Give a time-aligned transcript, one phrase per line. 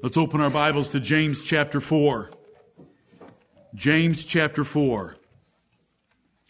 [0.00, 2.30] Let's open our Bibles to James chapter 4.
[3.74, 5.16] James chapter 4.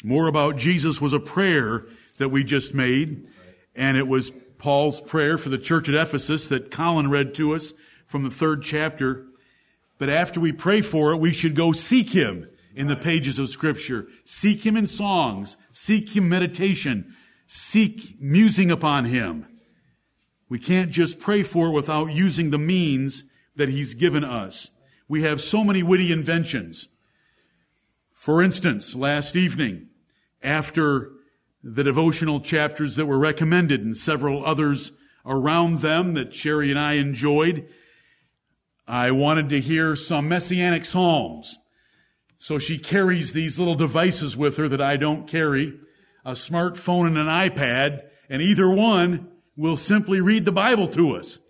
[0.05, 1.87] More about Jesus was a prayer
[2.19, 3.27] that we just made,
[3.75, 7.73] and it was Paul's prayer for the church at Ephesus that Colin read to us
[8.07, 9.25] from the third chapter.
[9.97, 13.49] But after we pray for it, we should go seek Him in the pages of
[13.49, 14.09] Scripture.
[14.27, 15.57] Seek Him in songs.
[15.73, 17.17] Seek Him meditation.
[17.47, 19.47] Seek musing upon Him.
[20.51, 23.25] We can't just pray for it without using the means
[23.59, 24.71] that He's given us.
[25.07, 26.89] We have so many witty inventions.
[28.13, 29.89] For instance, last evening,
[30.43, 31.13] after
[31.63, 34.93] the devotional chapters that were recommended and several others
[35.25, 37.69] around them that Sherry and I enjoyed,
[38.87, 41.59] I wanted to hear some messianic psalms.
[42.39, 45.79] So she carries these little devices with her that I don't carry,
[46.25, 51.41] a smartphone and an iPad, and either one will simply read the Bible to us.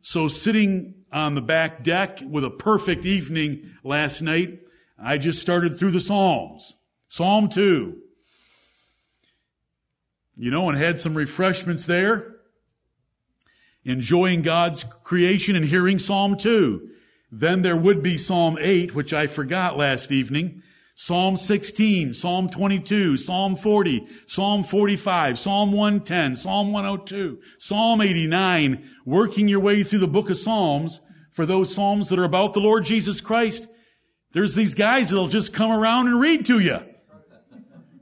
[0.00, 4.60] So sitting on the back deck with a perfect evening last night,
[4.98, 6.74] I just started through the Psalms.
[7.08, 7.98] Psalm 2.
[10.36, 12.36] You know, and had some refreshments there.
[13.84, 16.88] Enjoying God's creation and hearing Psalm 2.
[17.30, 20.62] Then there would be Psalm 8, which I forgot last evening.
[20.94, 29.48] Psalm 16, Psalm 22, Psalm 40, Psalm 45, Psalm 110, Psalm 102, Psalm 89, working
[29.48, 32.84] your way through the book of Psalms for those Psalms that are about the Lord
[32.84, 33.66] Jesus Christ.
[34.32, 36.78] There's these guys that'll just come around and read to you.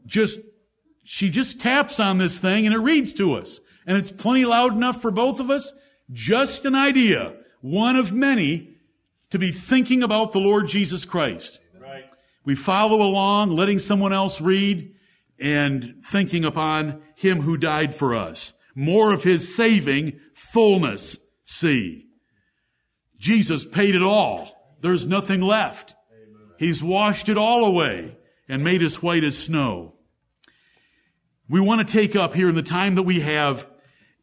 [0.05, 0.41] Just,
[1.05, 3.61] she just taps on this thing and it reads to us.
[3.87, 5.73] And it's plenty loud enough for both of us.
[6.13, 7.35] Just an idea.
[7.61, 8.77] One of many
[9.31, 11.61] to be thinking about the Lord Jesus Christ.
[12.51, 14.97] We follow along, letting someone else read
[15.39, 18.55] and thinking upon Him who died for us.
[18.75, 22.09] More of His saving fullness see.
[23.19, 24.51] Jesus paid it all.
[24.81, 25.95] There's nothing left.
[26.59, 28.17] He's washed it all away
[28.49, 29.95] and made us white as snow.
[31.49, 33.65] We want to take up here in the time that we have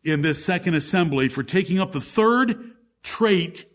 [0.03, 2.73] in this second assembly for taking up the third
[3.03, 3.65] trait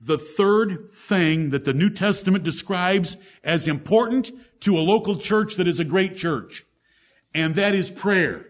[0.00, 5.66] the third thing that the New Testament describes as important to a local church that
[5.66, 6.64] is a great church.
[7.34, 8.46] And that is prayer.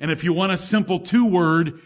[0.00, 1.80] And if you want a simple two word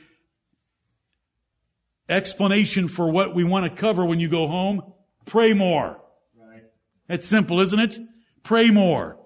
[2.09, 4.83] explanation for what we want to cover when you go home,
[5.27, 6.01] pray more.
[6.37, 6.63] Right.
[7.09, 7.99] That's simple, isn't it?
[8.43, 9.19] Pray more.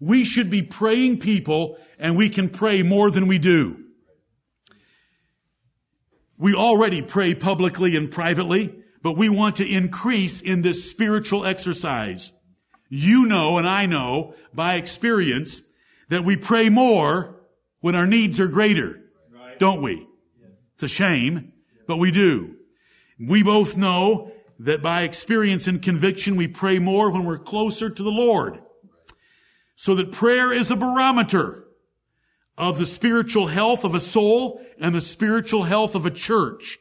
[0.00, 3.78] We should be praying people and we can pray more than we do.
[6.36, 12.32] We already pray publicly and privately but we want to increase in this spiritual exercise.
[12.88, 15.62] You know and I know by experience
[16.08, 17.40] that we pray more
[17.80, 19.00] when our needs are greater.
[19.34, 19.58] Right.
[19.58, 20.06] Don't we?
[20.74, 21.52] It's a shame,
[21.86, 22.56] but we do.
[23.18, 28.02] We both know that by experience and conviction we pray more when we're closer to
[28.02, 28.60] the Lord.
[29.74, 31.64] So that prayer is a barometer
[32.56, 36.78] of the spiritual health of a soul and the spiritual health of a church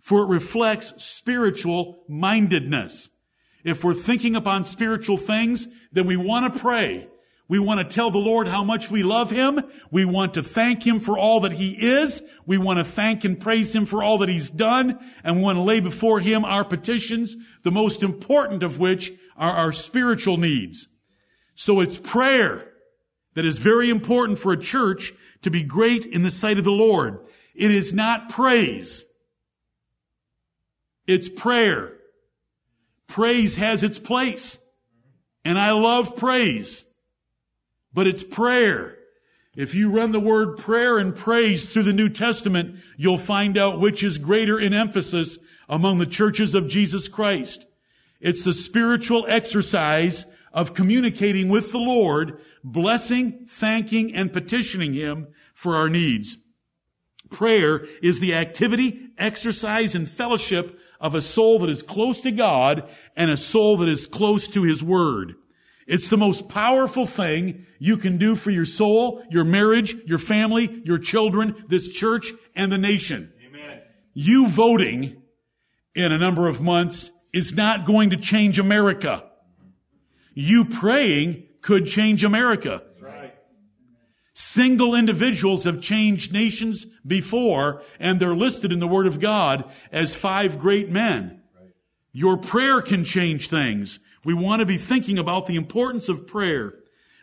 [0.00, 3.10] for it reflects spiritual mindedness.
[3.64, 7.08] If we're thinking upon spiritual things, then we want to pray.
[7.48, 9.60] We want to tell the Lord how much we love Him.
[9.90, 12.22] We want to thank Him for all that He is.
[12.46, 14.98] We want to thank and praise Him for all that He's done.
[15.24, 19.52] And we want to lay before Him our petitions, the most important of which are
[19.52, 20.88] our spiritual needs.
[21.54, 22.70] So it's prayer
[23.34, 26.70] that is very important for a church to be great in the sight of the
[26.70, 27.18] Lord.
[27.54, 29.04] It is not praise.
[31.08, 31.94] It's prayer.
[33.08, 34.58] Praise has its place.
[35.44, 36.84] And I love praise.
[37.92, 38.96] But it's prayer.
[39.56, 43.80] If you run the word prayer and praise through the New Testament, you'll find out
[43.80, 45.38] which is greater in emphasis
[45.68, 47.66] among the churches of Jesus Christ.
[48.20, 55.74] It's the spiritual exercise of communicating with the Lord, blessing, thanking, and petitioning Him for
[55.74, 56.36] our needs.
[57.30, 62.88] Prayer is the activity, exercise, and fellowship of a soul that is close to God
[63.16, 65.34] and a soul that is close to His Word.
[65.86, 70.82] It's the most powerful thing you can do for your soul, your marriage, your family,
[70.84, 73.32] your children, this church, and the nation.
[73.46, 73.80] Amen.
[74.12, 75.22] You voting
[75.94, 79.24] in a number of months is not going to change America.
[80.34, 82.82] You praying could change America.
[84.40, 90.14] Single individuals have changed nations before, and they're listed in the Word of God as
[90.14, 91.42] five great men.
[92.12, 93.98] Your prayer can change things.
[94.24, 96.74] We want to be thinking about the importance of prayer.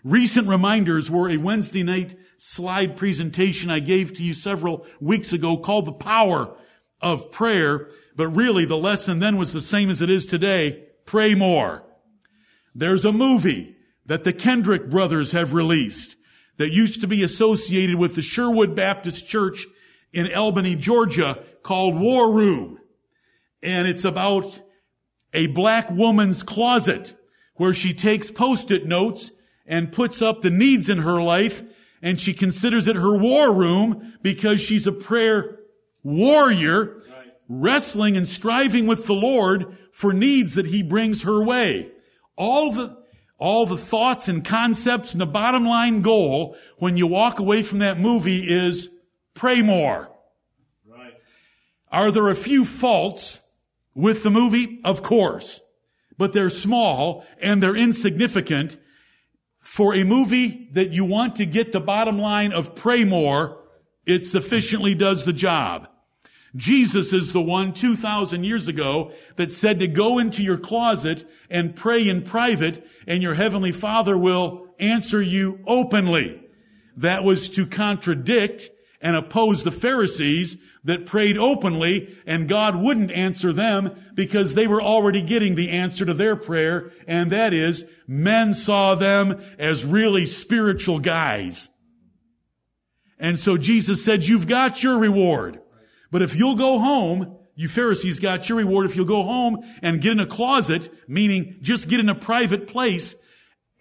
[0.03, 5.55] Recent reminders were a Wednesday night slide presentation I gave to you several weeks ago
[5.55, 6.53] called The Power
[6.99, 7.87] of prayer,
[8.17, 10.83] but really the lesson then was the same as it is today.
[11.05, 11.81] Pray more.
[12.75, 16.17] There's a movie that the Kendrick brothers have released
[16.57, 19.65] that used to be associated with the Sherwood Baptist Church
[20.13, 22.79] in Albany, Georgia called War Room.
[23.61, 24.59] And it's about
[25.33, 27.13] a black woman's closet
[27.55, 29.31] where she takes post-it notes
[29.65, 31.63] and puts up the needs in her life
[32.01, 35.59] and she considers it her war room because she's a prayer
[36.03, 37.33] warrior right.
[37.49, 41.91] wrestling and striving with the Lord for needs that he brings her way.
[42.37, 42.95] All the,
[43.37, 47.79] all the thoughts and concepts and the bottom line goal when you walk away from
[47.79, 48.89] that movie is
[49.33, 50.09] pray more.
[50.87, 51.13] Right.
[51.91, 53.39] Are there a few faults
[53.93, 54.79] with the movie?
[54.83, 55.61] Of course.
[56.17, 58.77] But they're small and they're insignificant
[59.59, 63.63] for a movie that you want to get the bottom line of pray more,
[64.05, 65.89] it sufficiently does the job.
[66.55, 71.75] Jesus is the one 2,000 years ago that said to go into your closet and
[71.75, 76.41] pray in private and your heavenly father will answer you openly.
[76.97, 78.69] That was to contradict
[79.01, 80.55] and oppose the Pharisees
[80.85, 86.05] that prayed openly and God wouldn't answer them because they were already getting the answer
[86.05, 91.69] to their prayer and that is men saw them as really spiritual guys.
[93.19, 95.59] And so Jesus said, you've got your reward.
[96.15, 99.99] But if you'll go home, you Pharisees got your reward if you'll go home and
[99.99, 103.15] get in a closet, meaning just get in a private place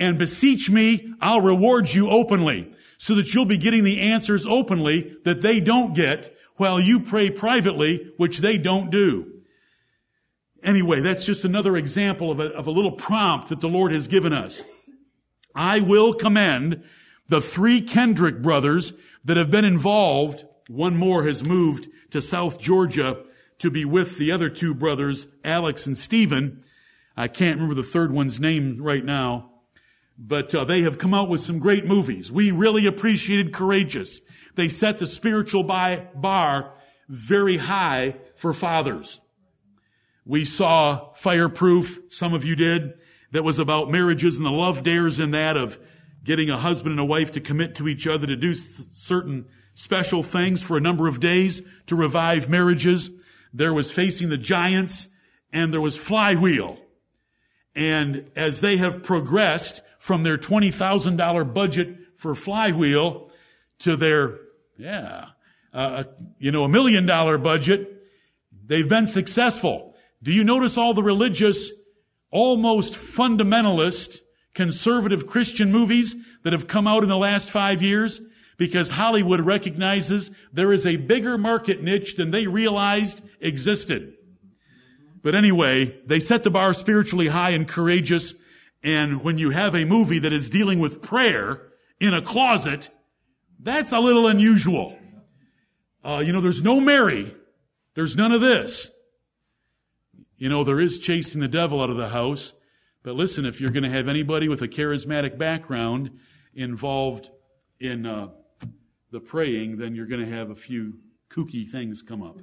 [0.01, 5.15] and beseech me, I'll reward you openly so that you'll be getting the answers openly
[5.25, 9.31] that they don't get while you pray privately, which they don't do.
[10.65, 14.09] Anyway, that's just another example of a, of a little prompt that the Lord has
[14.09, 14.65] given us.
[15.55, 16.83] I will commend
[17.29, 18.93] the three Kendrick brothers
[19.25, 20.45] that have been involved.
[20.69, 23.23] One more has moved to South Georgia
[23.59, 26.65] to be with the other two brothers, Alex and Stephen.
[27.17, 29.51] I can't remember the third one's name right now,
[30.19, 32.33] but uh, they have come out with some great movies.
[32.33, 34.21] We really appreciated Courageous.
[34.57, 36.75] They set the spiritual bar
[37.09, 39.21] very high for fathers.
[40.25, 42.95] We saw Fireproof, some of you did,
[43.33, 45.79] that was about marriages and the love dares in that of
[46.23, 50.23] getting a husband and a wife to commit to each other to do certain special
[50.23, 53.11] things for a number of days to revive marriages.
[53.53, 55.09] There was Facing the Giants
[55.53, 56.79] and there was Flywheel.
[57.75, 63.31] And as they have progressed from their $20,000 budget for Flywheel
[63.81, 64.39] to their,
[64.77, 65.27] yeah,
[65.73, 66.05] uh,
[66.39, 68.03] you know, a million dollar budget,
[68.67, 69.95] they've been successful.
[70.23, 71.71] Do you notice all the religious,
[72.31, 74.21] almost fundamentalist,
[74.55, 78.21] conservative Christian movies that have come out in the last five years?
[78.57, 84.15] Because Hollywood recognizes there is a bigger market niche than they realized existed.
[85.23, 88.35] But anyway, they set the bar spiritually high and courageous.
[88.83, 91.63] And when you have a movie that is dealing with prayer
[91.99, 92.91] in a closet,
[93.59, 94.99] that's a little unusual.
[96.05, 97.35] Uh, you know, there's no Mary.
[97.95, 98.91] There's none of this.
[100.37, 102.53] You know, there is chasing the devil out of the house.
[103.03, 106.19] But listen, if you're going to have anybody with a charismatic background
[106.55, 107.31] involved
[107.81, 108.29] in uh,
[109.15, 110.95] the praying, then you're going to have a few
[111.31, 112.37] kooky things come up.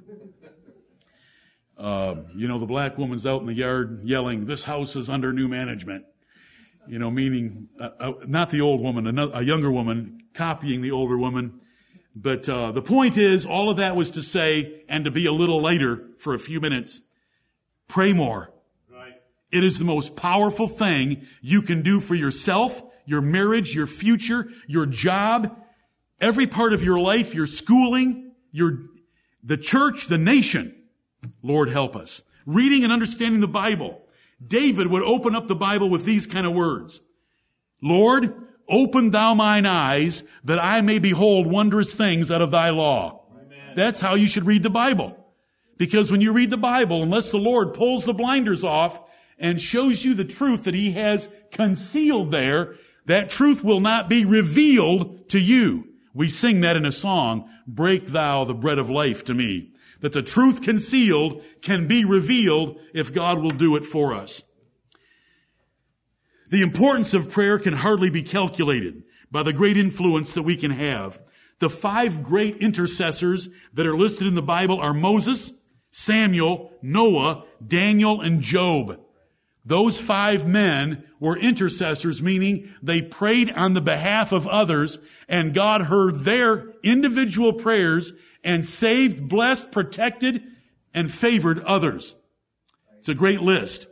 [1.76, 5.32] Uh, you know, the black woman's out in the yard yelling, "This house is under
[5.34, 6.06] new management."
[6.88, 10.90] You know, meaning uh, uh, not the old woman, another, a younger woman copying the
[10.90, 11.60] older woman.
[12.16, 15.32] But uh, the point is, all of that was to say, and to be a
[15.32, 17.02] little later for a few minutes,
[17.86, 18.50] pray more.
[18.90, 19.12] Right.
[19.50, 24.48] It is the most powerful thing you can do for yourself, your marriage, your future,
[24.66, 25.61] your job,
[26.22, 28.78] every part of your life, your schooling, your,
[29.42, 30.74] the church, the nation.
[31.42, 32.22] Lord help us.
[32.46, 34.00] Reading and understanding the Bible.
[34.44, 37.00] David would open up the Bible with these kind of words.
[37.82, 38.34] Lord,
[38.68, 43.26] open thou mine eyes that I may behold wondrous things out of thy law.
[43.32, 43.76] Amen.
[43.76, 45.18] That's how you should read the Bible.
[45.76, 49.00] Because when you read the Bible, unless the Lord pulls the blinders off
[49.38, 52.76] and shows you the truth that he has concealed there,
[53.06, 55.91] that truth will not be revealed to you.
[56.14, 59.70] We sing that in a song, break thou the bread of life to me.
[60.00, 64.42] That the truth concealed can be revealed if God will do it for us.
[66.50, 70.70] The importance of prayer can hardly be calculated by the great influence that we can
[70.70, 71.20] have.
[71.60, 75.52] The five great intercessors that are listed in the Bible are Moses,
[75.92, 79.00] Samuel, Noah, Daniel, and Job.
[79.64, 85.82] Those five men were intercessors, meaning they prayed on the behalf of others and God
[85.82, 90.42] heard their individual prayers and saved, blessed, protected,
[90.92, 92.14] and favored others.
[92.98, 93.86] It's a great list.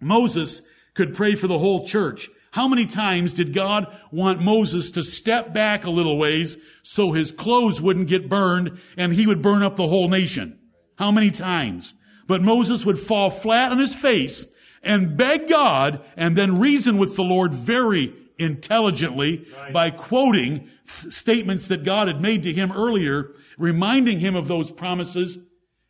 [0.00, 0.60] Moses
[0.92, 2.30] could pray for the whole church.
[2.50, 7.32] How many times did God want Moses to step back a little ways so his
[7.32, 10.58] clothes wouldn't get burned and he would burn up the whole nation?
[10.96, 11.94] How many times?
[12.28, 14.46] But Moses would fall flat on his face
[14.84, 19.72] and beg God and then reason with the Lord very intelligently right.
[19.72, 20.68] by quoting
[21.08, 25.38] statements that God had made to him earlier, reminding him of those promises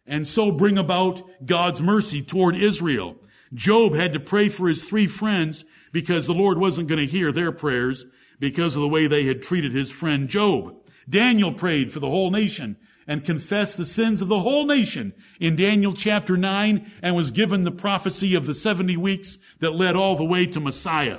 [0.07, 3.17] and so bring about God's mercy toward Israel.
[3.53, 7.33] Job had to pray for his three friends because the Lord wasn't going to hear
[7.33, 8.05] their prayers
[8.39, 10.75] because of the way they had treated his friend Job.
[11.09, 15.57] Daniel prayed for the whole nation and confessed the sins of the whole nation in
[15.57, 20.17] Daniel chapter 9 and was given the prophecy of the 70 weeks that led all
[20.17, 21.19] the way to Messiah.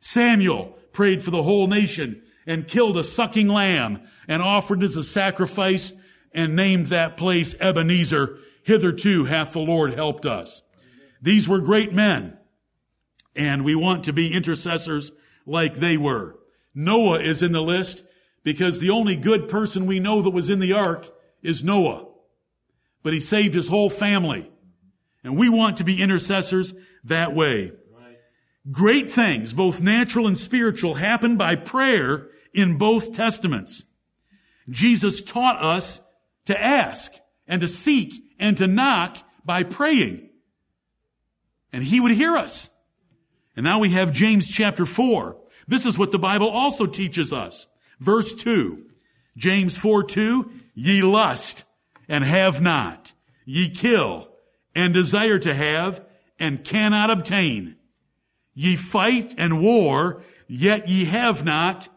[0.00, 5.04] Samuel prayed for the whole nation and killed a sucking lamb and offered as a
[5.04, 5.92] sacrifice
[6.32, 8.38] and named that place Ebenezer.
[8.64, 10.62] Hitherto hath the Lord helped us.
[11.20, 12.36] These were great men
[13.34, 15.12] and we want to be intercessors
[15.46, 16.38] like they were.
[16.74, 18.04] Noah is in the list
[18.42, 21.08] because the only good person we know that was in the ark
[21.42, 22.06] is Noah.
[23.02, 24.50] But he saved his whole family.
[25.24, 27.72] And we want to be intercessors that way.
[28.70, 33.84] Great things, both natural and spiritual, happen by prayer in both testaments.
[34.68, 36.00] Jesus taught us
[36.46, 37.12] to ask
[37.48, 40.28] and to seek and to knock by praying.
[41.72, 42.70] And he would hear us.
[43.56, 45.36] And now we have James chapter 4.
[45.66, 47.66] This is what the Bible also teaches us.
[47.98, 48.84] Verse 2.
[49.36, 50.50] James 4 2.
[50.74, 51.64] Ye lust
[52.08, 53.12] and have not.
[53.44, 54.28] Ye kill
[54.74, 56.04] and desire to have
[56.38, 57.76] and cannot obtain.
[58.54, 61.88] Ye fight and war, yet ye have not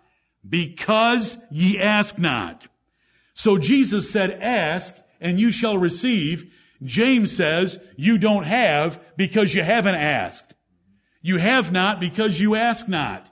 [0.48, 2.67] because ye ask not.
[3.34, 6.51] So Jesus said, ask and you shall receive.
[6.84, 10.55] James says, you don't have because you haven't asked.
[11.22, 13.29] You have not because you ask not.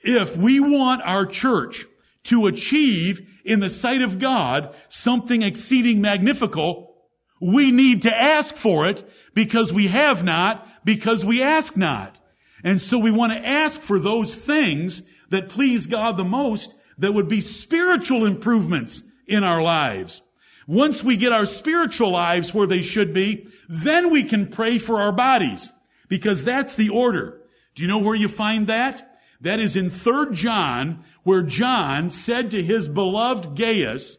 [0.00, 1.86] If we want our church
[2.28, 6.94] to achieve in the sight of God something exceeding magnifical,
[7.40, 12.18] we need to ask for it because we have not, because we ask not.
[12.64, 17.14] And so we want to ask for those things that please God the most that
[17.14, 20.22] would be spiritual improvements in our lives.
[20.66, 25.00] Once we get our spiritual lives where they should be, then we can pray for
[25.00, 25.72] our bodies.
[26.08, 27.40] Because that's the order.
[27.74, 29.18] Do you know where you find that?
[29.40, 34.16] That is in 3 John, where John said to his beloved Gaius,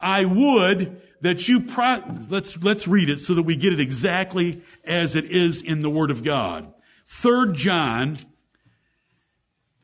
[0.00, 4.60] I would that you pro- let's let's read it so that we get it exactly
[4.84, 6.74] as it is in the word of God.
[7.06, 8.18] 3 John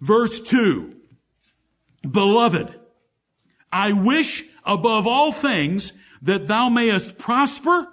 [0.00, 0.96] verse 2.
[2.10, 2.74] Beloved,
[3.70, 7.86] I wish above all things that thou mayest prosper.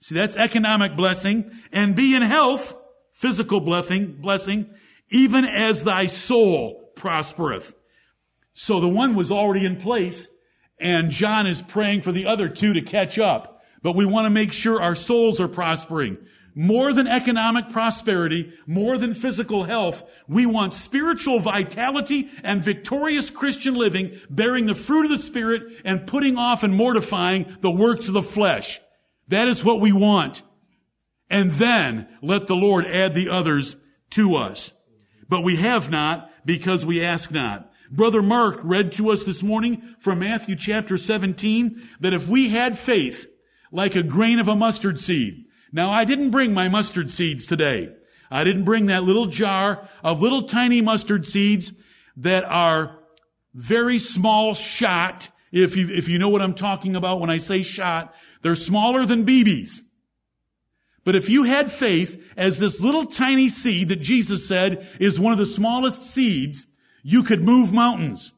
[0.00, 2.74] See, that's economic blessing and be in health
[3.12, 4.70] physical blessing, blessing,
[5.10, 7.74] even as thy soul prospereth.
[8.62, 10.28] So the one was already in place
[10.78, 13.62] and John is praying for the other two to catch up.
[13.82, 16.18] But we want to make sure our souls are prospering.
[16.54, 23.76] More than economic prosperity, more than physical health, we want spiritual vitality and victorious Christian
[23.76, 28.12] living, bearing the fruit of the Spirit and putting off and mortifying the works of
[28.14, 28.78] the flesh.
[29.28, 30.42] That is what we want
[31.30, 33.74] and then let the Lord add the others
[34.10, 34.70] to us.
[35.30, 37.69] But we have not because we ask not.
[37.90, 42.78] Brother Mark read to us this morning from Matthew chapter 17 that if we had
[42.78, 43.26] faith
[43.72, 45.46] like a grain of a mustard seed.
[45.72, 47.92] Now I didn't bring my mustard seeds today.
[48.30, 51.72] I didn't bring that little jar of little tiny mustard seeds
[52.18, 52.96] that are
[53.54, 55.28] very small shot.
[55.50, 59.04] If you, if you know what I'm talking about when I say shot, they're smaller
[59.04, 59.80] than BBs.
[61.02, 65.32] But if you had faith as this little tiny seed that Jesus said is one
[65.32, 66.66] of the smallest seeds,
[67.02, 68.32] you could move mountains.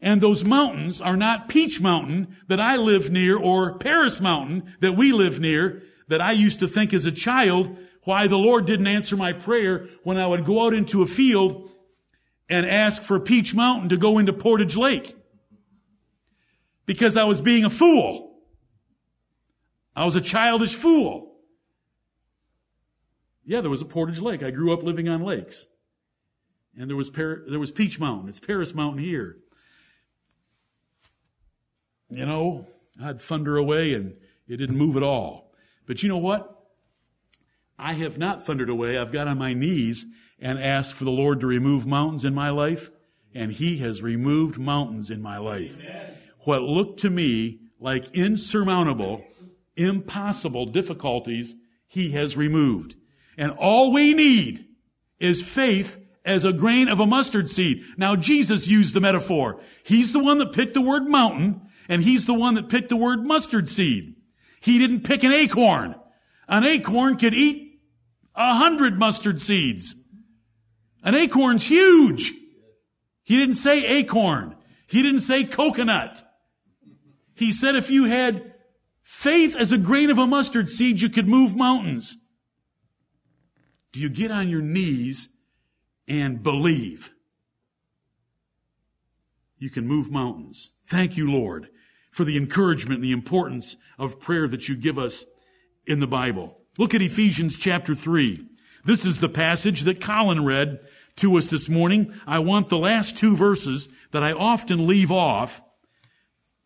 [0.00, 4.96] And those mountains are not Peach Mountain that I live near or Paris Mountain that
[4.96, 8.86] we live near that I used to think as a child why the Lord didn't
[8.86, 11.70] answer my prayer when I would go out into a field
[12.48, 15.14] and ask for Peach Mountain to go into Portage Lake.
[16.86, 18.38] Because I was being a fool.
[19.94, 21.36] I was a childish fool.
[23.44, 24.42] Yeah, there was a Portage Lake.
[24.42, 25.66] I grew up living on lakes.
[26.76, 28.28] And there was, Par- there was Peach Mountain.
[28.28, 29.36] It's Paris Mountain here.
[32.08, 32.66] You know,
[33.02, 34.16] I'd thunder away and
[34.48, 35.52] it didn't move at all.
[35.86, 36.56] But you know what?
[37.78, 38.98] I have not thundered away.
[38.98, 40.06] I've got on my knees
[40.38, 42.90] and asked for the Lord to remove mountains in my life.
[43.34, 45.78] And He has removed mountains in my life.
[45.78, 46.16] Amen.
[46.40, 49.24] What looked to me like insurmountable
[49.80, 52.94] impossible difficulties he has removed.
[53.36, 54.66] And all we need
[55.18, 57.84] is faith as a grain of a mustard seed.
[57.96, 59.60] Now Jesus used the metaphor.
[59.84, 62.96] He's the one that picked the word mountain and he's the one that picked the
[62.96, 64.14] word mustard seed.
[64.60, 65.94] He didn't pick an acorn.
[66.46, 67.80] An acorn could eat
[68.34, 69.94] a hundred mustard seeds.
[71.02, 72.32] An acorn's huge.
[73.24, 74.56] He didn't say acorn.
[74.86, 76.22] He didn't say coconut.
[77.34, 78.54] He said if you had
[79.02, 82.16] faith as a grain of a mustard seed, you could move mountains.
[83.92, 85.28] Do you get on your knees
[86.10, 87.12] and believe?
[89.56, 90.70] You can move mountains.
[90.84, 91.68] Thank you, Lord,
[92.10, 95.24] for the encouragement and the importance of prayer that you give us
[95.86, 96.58] in the Bible.
[96.78, 98.44] Look at Ephesians chapter 3.
[98.84, 100.80] This is the passage that Colin read
[101.16, 102.12] to us this morning.
[102.26, 105.62] I want the last two verses that I often leave off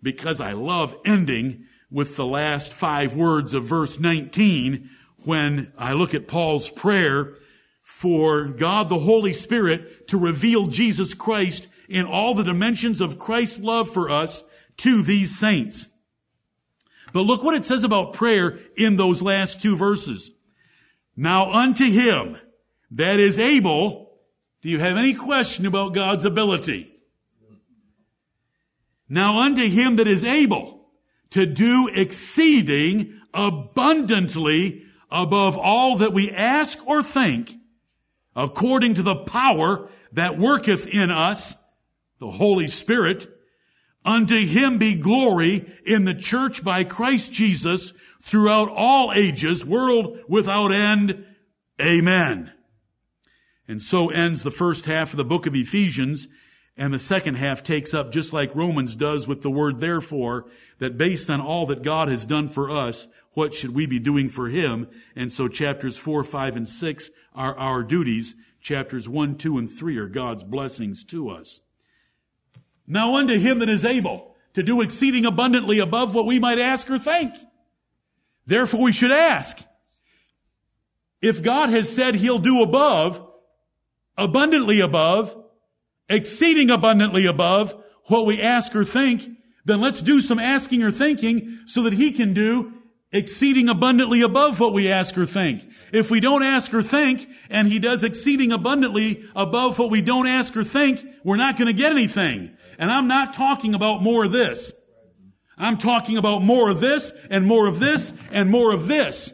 [0.03, 4.89] because I love ending with the last five words of verse 19
[5.25, 7.35] when I look at Paul's prayer
[7.85, 13.61] for God the Holy Spirit to reveal Jesus Christ in all the dimensions of Christ's
[13.61, 14.43] love for us
[14.79, 15.87] to these saints.
[17.13, 20.31] But look what it says about prayer in those last two verses.
[21.15, 22.39] Now unto him
[22.93, 24.11] that is able,
[24.63, 26.91] do you have any question about God's ability?
[29.11, 30.89] Now unto him that is able
[31.31, 37.55] to do exceeding abundantly above all that we ask or think,
[38.37, 41.55] according to the power that worketh in us,
[42.21, 43.29] the Holy Spirit,
[44.05, 50.73] unto him be glory in the church by Christ Jesus throughout all ages, world without
[50.73, 51.25] end.
[51.81, 52.53] Amen.
[53.67, 56.29] And so ends the first half of the book of Ephesians,
[56.77, 60.47] and the second half takes up just like Romans does with the word therefore,
[60.79, 64.29] that based on all that God has done for us, what should we be doing
[64.29, 64.89] for him?
[65.17, 68.35] And so chapters four, five, and six are our duties.
[68.61, 71.61] Chapters one, two, and three are God's blessings to us.
[72.87, 76.89] Now unto him that is able to do exceeding abundantly above what we might ask
[76.91, 77.35] or think.
[78.47, 79.59] Therefore we should ask.
[81.21, 83.27] If God has said he'll do above,
[84.17, 85.35] abundantly above,
[86.09, 89.29] exceeding abundantly above what we ask or think,
[89.65, 92.75] then let's do some asking or thinking so that he can do
[93.15, 95.63] exceeding abundantly above what we ask or think.
[95.93, 100.27] If we don't ask or think, and he does exceeding abundantly above what we don't
[100.27, 102.57] ask or think, we're not going to get anything.
[102.77, 104.73] And I'm not talking about more of this.
[105.57, 109.33] I'm talking about more of this, and more of this, and more of this,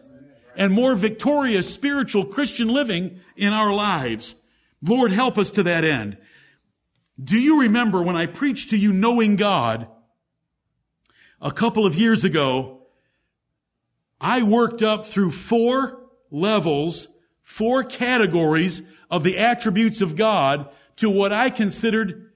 [0.55, 4.35] and more victorious spiritual Christian living in our lives.
[4.83, 6.19] Lord, help us to that end.
[7.23, 9.89] Do you remember when I preached to you knowing God
[11.41, 12.80] a couple of years ago?
[14.21, 17.09] I worked up through four levels,
[17.43, 22.31] four categories of the attributes of God to what I considered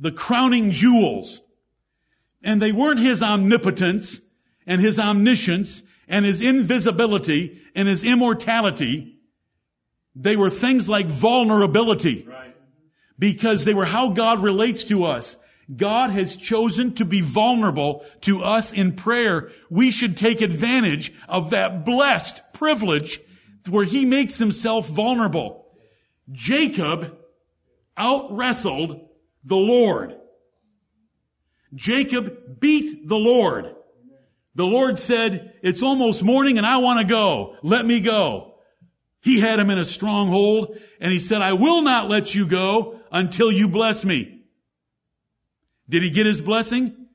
[0.00, 1.40] the crowning jewels.
[2.42, 4.20] And they weren't His omnipotence
[4.66, 9.16] and His omniscience and His invisibility and His immortality.
[10.14, 12.26] They were things like vulnerability.
[12.28, 12.56] Right.
[13.18, 15.36] Because they were how God relates to us.
[15.74, 19.50] God has chosen to be vulnerable to us in prayer.
[19.68, 23.20] We should take advantage of that blessed privilege
[23.68, 25.66] where he makes himself vulnerable.
[26.32, 27.18] Jacob
[27.96, 29.08] out wrestled
[29.44, 30.16] the Lord.
[31.74, 33.74] Jacob beat the Lord.
[34.54, 37.56] The Lord said, it's almost morning and I want to go.
[37.62, 38.54] Let me go.
[39.20, 43.00] He had him in a stronghold and he said, I will not let you go
[43.12, 44.37] until you bless me.
[45.88, 47.06] Did he get his blessing?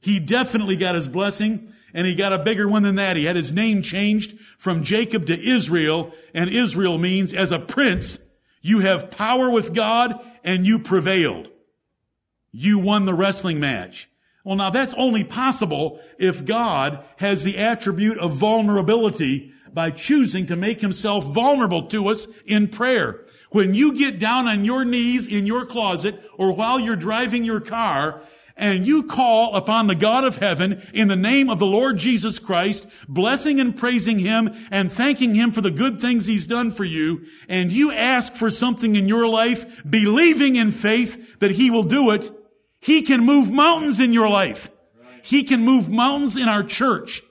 [0.00, 3.16] He definitely got his blessing, and he got a bigger one than that.
[3.16, 8.18] He had his name changed from Jacob to Israel, and Israel means as a prince,
[8.60, 11.48] you have power with God and you prevailed.
[12.52, 14.08] You won the wrestling match.
[14.44, 20.56] Well, now that's only possible if God has the attribute of vulnerability by choosing to
[20.56, 23.24] make himself vulnerable to us in prayer.
[23.54, 27.60] When you get down on your knees in your closet or while you're driving your
[27.60, 28.20] car
[28.56, 32.40] and you call upon the God of heaven in the name of the Lord Jesus
[32.40, 36.82] Christ, blessing and praising Him and thanking Him for the good things He's done for
[36.82, 41.84] you, and you ask for something in your life, believing in faith that He will
[41.84, 42.28] do it,
[42.80, 44.68] He can move mountains in your life.
[45.22, 47.22] He can move mountains in our church.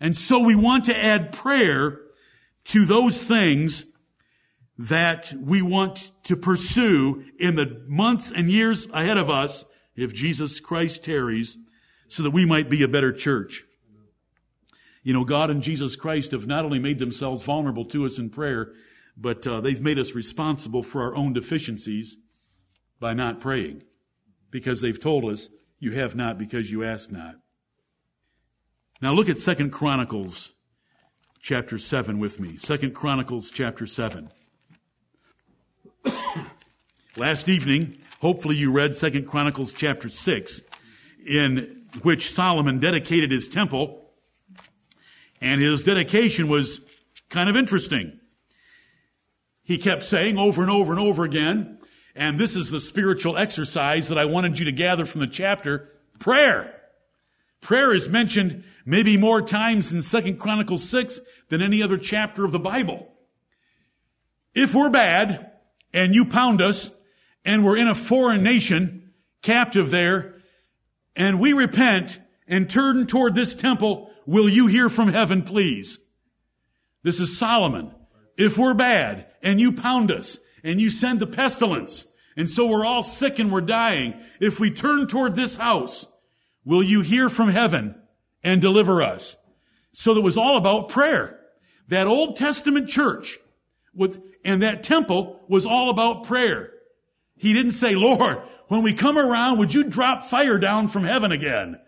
[0.00, 2.00] And so we want to add prayer
[2.64, 3.84] to those things
[4.78, 10.60] that we want to pursue in the months and years ahead of us if Jesus
[10.60, 11.56] Christ tarries
[12.08, 13.64] so that we might be a better church.
[15.02, 18.30] You know, God and Jesus Christ have not only made themselves vulnerable to us in
[18.30, 18.72] prayer,
[19.16, 22.16] but uh, they've made us responsible for our own deficiencies
[23.00, 23.82] by not praying
[24.50, 27.34] because they've told us you have not because you ask not.
[29.00, 30.52] Now look at Second Chronicles
[31.40, 32.56] chapter 7 with me.
[32.56, 34.30] Second Chronicles chapter 7.
[37.16, 40.60] Last evening, hopefully you read Second Chronicles chapter 6
[41.26, 44.10] in which Solomon dedicated his temple
[45.40, 46.80] and his dedication was
[47.28, 48.18] kind of interesting.
[49.62, 51.78] He kept saying over and over and over again,
[52.14, 55.90] and this is the spiritual exercise that I wanted you to gather from the chapter,
[56.18, 56.74] prayer.
[57.60, 62.52] Prayer is mentioned maybe more times in Second Chronicles 6 than any other chapter of
[62.52, 63.08] the Bible.
[64.54, 65.51] If we're bad
[65.92, 66.90] and you pound us
[67.44, 70.36] and we're in a foreign nation, captive there,
[71.16, 75.98] and we repent and turn toward this temple will you hear from heaven, please?
[77.02, 77.92] This is Solomon.
[78.36, 82.84] If we're bad and you pound us and you send the pestilence and so we're
[82.84, 86.06] all sick and we're dying, if we turn toward this house,
[86.64, 87.94] will you hear from heaven
[88.42, 89.36] and deliver us?
[89.92, 91.38] So it was all about prayer.
[91.88, 93.38] That Old Testament church
[93.94, 96.70] with, and that temple was all about prayer.
[97.36, 101.32] He didn't say, Lord, when we come around, would you drop fire down from heaven
[101.32, 101.80] again?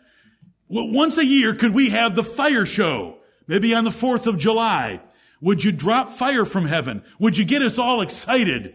[0.69, 3.19] Well, once a year, could we have the fire show?
[3.47, 5.01] Maybe on the 4th of July.
[5.41, 7.05] Would you drop fire from heaven?
[7.19, 8.75] Would you get us all excited?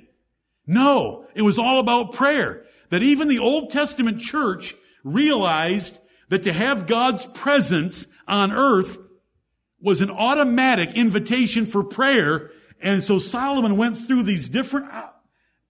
[0.67, 2.65] No, it was all about prayer.
[2.91, 5.97] That even the Old Testament church realized
[6.29, 8.97] that to have God's presence on earth
[9.81, 12.51] was an automatic invitation for prayer.
[12.81, 15.09] And so Solomon went through these different uh,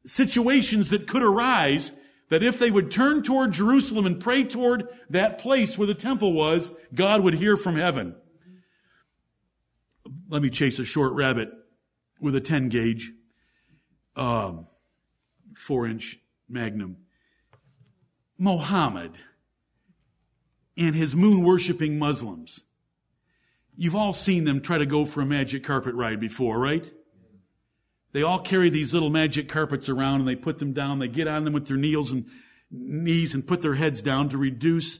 [0.06, 1.92] situations that could arise
[2.30, 6.34] that if they would turn toward Jerusalem and pray toward that place where the temple
[6.34, 8.16] was, God would hear from heaven.
[10.30, 11.52] Let me chase a short rabbit
[12.22, 13.12] with a 10 gauge,
[14.16, 14.68] um,
[15.56, 16.98] four inch magnum.
[18.38, 19.18] Mohammed
[20.78, 22.64] and his moon worshiping Muslims.
[23.76, 26.90] You've all seen them try to go for a magic carpet ride before, right?
[28.12, 31.00] They all carry these little magic carpets around and they put them down.
[31.00, 32.26] They get on them with their knees and
[32.72, 35.00] knees and put their heads down to reduce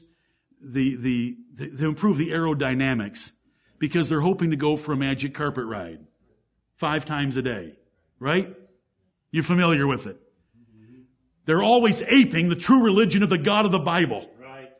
[0.60, 3.32] the, the, the, to improve the aerodynamics
[3.78, 6.00] because they're hoping to go for a magic carpet ride
[6.76, 7.74] five times a day,
[8.18, 8.54] right?
[9.30, 10.20] You're familiar with it.
[11.46, 14.30] They're always aping the true religion of the God of the Bible.
[14.40, 14.70] Right.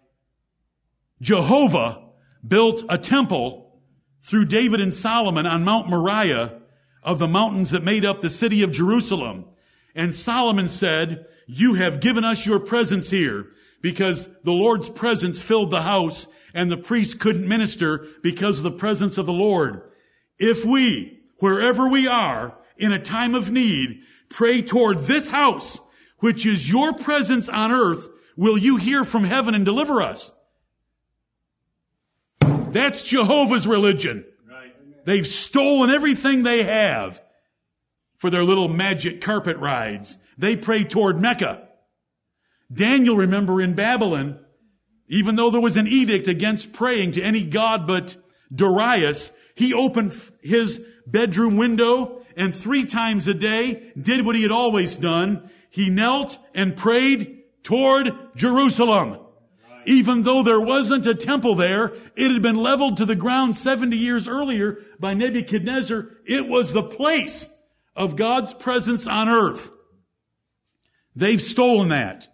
[1.20, 2.02] Jehovah
[2.46, 3.80] built a temple
[4.22, 6.59] through David and Solomon on Mount Moriah
[7.02, 9.44] of the mountains that made up the city of Jerusalem.
[9.94, 13.48] And Solomon said, you have given us your presence here
[13.80, 18.70] because the Lord's presence filled the house and the priest couldn't minister because of the
[18.70, 19.82] presence of the Lord.
[20.38, 25.80] If we, wherever we are, in a time of need, pray toward this house,
[26.18, 30.32] which is your presence on earth, will you hear from heaven and deliver us?
[32.40, 34.24] That's Jehovah's religion.
[35.04, 37.22] They've stolen everything they have
[38.18, 40.16] for their little magic carpet rides.
[40.38, 41.68] They pray toward Mecca.
[42.72, 44.38] Daniel, remember in Babylon,
[45.08, 48.16] even though there was an edict against praying to any god but
[48.54, 54.52] Darius, he opened his bedroom window and three times a day did what he had
[54.52, 55.50] always done.
[55.70, 59.18] He knelt and prayed toward Jerusalem.
[59.86, 63.96] Even though there wasn't a temple there, it had been leveled to the ground 70
[63.96, 66.08] years earlier by Nebuchadnezzar.
[66.26, 67.48] It was the place
[67.96, 69.70] of God's presence on earth.
[71.16, 72.28] They've stolen that.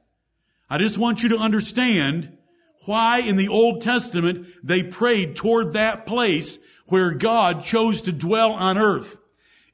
[0.68, 2.36] I just want you to understand
[2.84, 8.52] why in the Old Testament they prayed toward that place where God chose to dwell
[8.52, 9.16] on earth.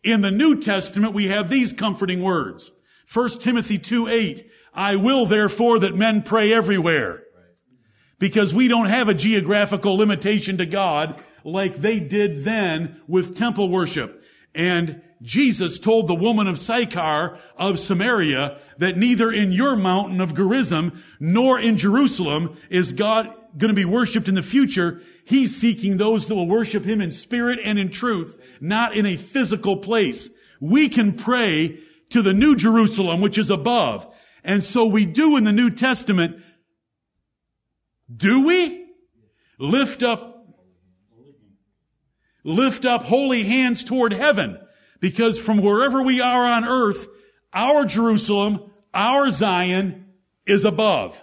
[0.02, 2.72] In the New Testament, we have these comforting words.
[3.12, 4.50] 1 Timothy 2, 8.
[4.74, 7.21] I will therefore that men pray everywhere
[8.22, 13.68] because we don't have a geographical limitation to God like they did then with temple
[13.68, 14.22] worship.
[14.54, 20.36] And Jesus told the woman of Sychar of Samaria that neither in your mountain of
[20.36, 25.02] Gerizim nor in Jerusalem is God going to be worshiped in the future.
[25.24, 29.16] He's seeking those that will worship Him in spirit and in truth, not in a
[29.16, 30.30] physical place.
[30.60, 31.80] We can pray
[32.10, 34.06] to the new Jerusalem, which is above.
[34.44, 36.41] And so we do in the New Testament
[38.14, 38.86] do we?
[39.58, 40.46] Lift up,
[42.42, 44.58] lift up holy hands toward heaven
[44.98, 47.06] because from wherever we are on earth,
[47.52, 50.06] our Jerusalem, our Zion
[50.46, 51.22] is above.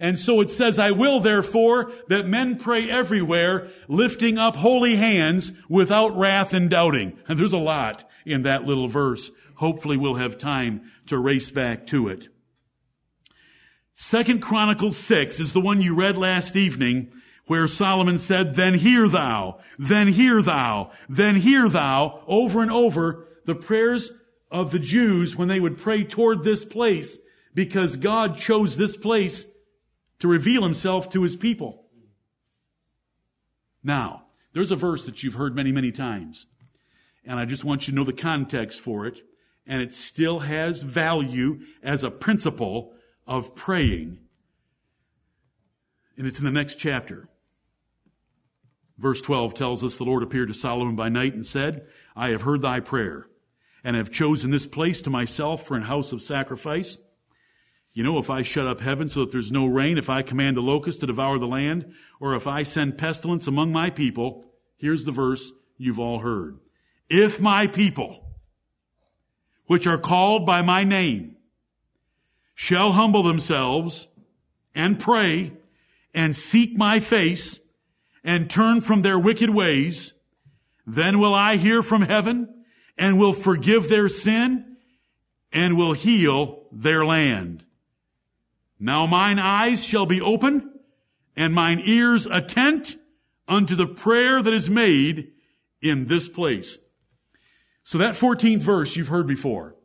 [0.00, 5.52] And so it says, I will therefore that men pray everywhere, lifting up holy hands
[5.68, 7.18] without wrath and doubting.
[7.28, 9.30] And there's a lot in that little verse.
[9.56, 12.28] Hopefully we'll have time to race back to it.
[14.02, 17.12] Second Chronicles 6 is the one you read last evening
[17.46, 23.28] where Solomon said, then hear thou, then hear thou, then hear thou, over and over,
[23.44, 24.10] the prayers
[24.50, 27.18] of the Jews when they would pray toward this place
[27.54, 29.44] because God chose this place
[30.20, 31.84] to reveal himself to his people.
[33.84, 36.46] Now, there's a verse that you've heard many, many times.
[37.24, 39.20] And I just want you to know the context for it.
[39.66, 42.94] And it still has value as a principle
[43.30, 44.18] of praying.
[46.18, 47.28] And it's in the next chapter.
[48.98, 52.42] Verse 12 tells us the Lord appeared to Solomon by night and said, I have
[52.42, 53.28] heard thy prayer
[53.84, 56.98] and have chosen this place to myself for an house of sacrifice.
[57.92, 60.56] You know, if I shut up heaven so that there's no rain, if I command
[60.56, 64.44] the locust to devour the land, or if I send pestilence among my people,
[64.76, 66.58] here's the verse you've all heard.
[67.08, 68.26] If my people,
[69.66, 71.36] which are called by my name,
[72.60, 74.06] shall humble themselves
[74.74, 75.50] and pray
[76.12, 77.58] and seek my face
[78.22, 80.12] and turn from their wicked ways,
[80.86, 82.64] then will I hear from heaven
[82.98, 84.76] and will forgive their sin
[85.50, 87.64] and will heal their land.
[88.78, 90.70] Now mine eyes shall be open
[91.34, 92.94] and mine ears attent
[93.48, 95.32] unto the prayer that is made
[95.80, 96.78] in this place.
[97.84, 99.76] So that 14th verse you've heard before.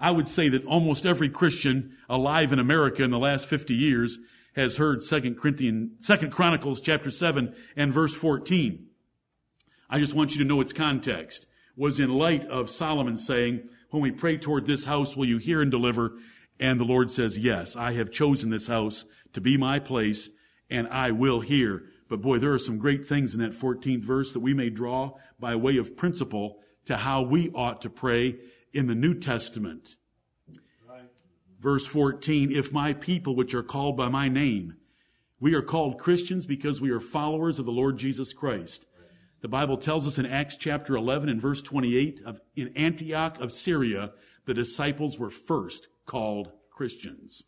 [0.00, 4.18] I, would say that almost every Christian alive in America in the last 50 years
[4.56, 8.86] has heard 2 Corinthians, 2 Chronicles chapter 7 and verse 14.
[9.88, 14.02] I just want you to know its context was in light of Solomon saying, when
[14.02, 16.18] we pray toward this house, will you hear and deliver?
[16.58, 20.28] And the Lord says, yes, I have chosen this house to be my place
[20.68, 21.84] and I will hear.
[22.08, 25.12] But boy, there are some great things in that 14th verse that we may draw
[25.38, 28.36] by way of principle to how we ought to pray
[28.72, 29.96] in the New Testament.
[31.60, 34.76] Verse 14, if my people which are called by my name,
[35.38, 38.86] we are called Christians because we are followers of the Lord Jesus Christ.
[39.42, 43.52] The Bible tells us in Acts chapter 11 and verse 28 of, in Antioch of
[43.52, 44.12] Syria,
[44.46, 47.44] the disciples were first called Christians.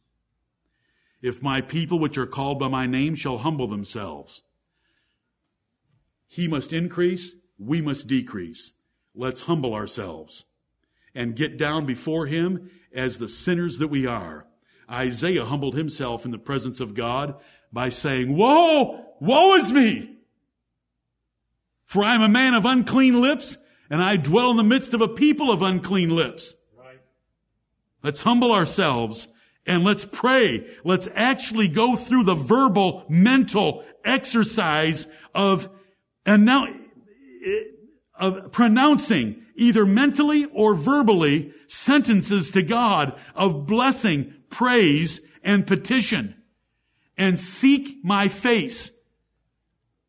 [1.22, 4.42] If my people, which are called by my name, shall humble themselves,
[6.26, 8.72] he must increase, we must decrease.
[9.14, 10.46] Let's humble ourselves
[11.14, 14.46] and get down before him as the sinners that we are.
[14.90, 17.36] Isaiah humbled himself in the presence of God
[17.72, 19.06] by saying, Woe!
[19.20, 20.16] Woe is me!
[21.86, 23.56] For I am a man of unclean lips,
[23.90, 26.56] and I dwell in the midst of a people of unclean lips.
[26.78, 26.98] Right.
[28.02, 29.28] Let's humble ourselves
[29.66, 30.66] and let's pray.
[30.84, 35.68] Let's actually go through the verbal, mental exercise of,
[36.26, 37.62] and now, eh,
[38.18, 46.36] of pronouncing either mentally or verbally sentences to God of blessing, praise, and petition.
[47.16, 48.90] And seek my face.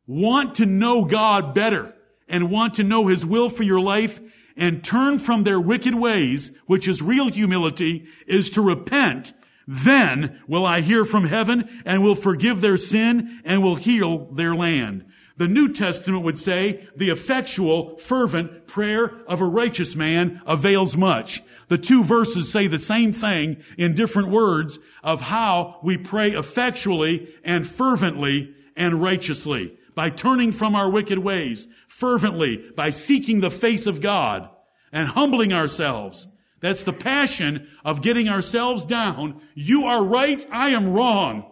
[0.07, 1.93] Want to know God better
[2.27, 4.21] and want to know His will for your life
[4.55, 9.33] and turn from their wicked ways, which is real humility, is to repent,
[9.67, 14.55] then will I hear from heaven and will forgive their sin and will heal their
[14.55, 15.05] land.
[15.37, 21.41] The New Testament would say the effectual, fervent prayer of a righteous man avails much.
[21.69, 27.33] The two verses say the same thing in different words of how we pray effectually
[27.43, 33.87] and fervently and righteously by turning from our wicked ways, fervently, by seeking the face
[33.87, 34.49] of God
[34.91, 36.27] and humbling ourselves.
[36.59, 39.41] That's the passion of getting ourselves down.
[39.55, 40.45] You are right.
[40.51, 41.51] I am wrong.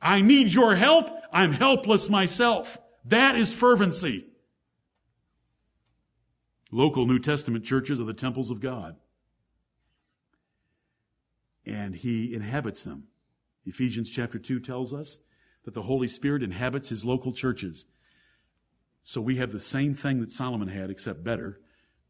[0.00, 1.10] I need your help.
[1.32, 2.78] I'm helpless myself.
[3.08, 4.26] That is fervency.
[6.72, 8.96] Local New Testament churches are the temples of God.
[11.64, 13.04] And He inhabits them.
[13.64, 15.18] Ephesians chapter 2 tells us
[15.64, 17.84] that the Holy Spirit inhabits His local churches.
[19.04, 21.60] So we have the same thing that Solomon had, except better.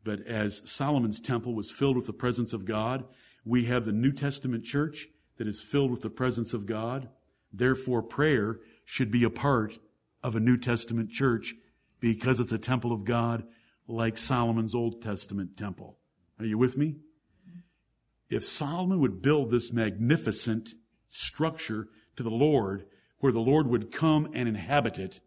[0.03, 3.05] But as Solomon's temple was filled with the presence of God,
[3.45, 7.11] we have the New Testament church that is filled with the presence of God.
[7.53, 9.79] Therefore, prayer should be a part
[10.27, 11.55] of a New Testament church
[12.01, 13.45] because it's a temple of God
[13.87, 15.99] like Solomon's Old Testament temple.
[16.41, 16.97] Are you with me?
[18.29, 20.71] If Solomon would build this magnificent
[21.09, 21.87] structure
[22.17, 22.87] to the Lord,
[23.19, 25.21] where the Lord would come and inhabit it,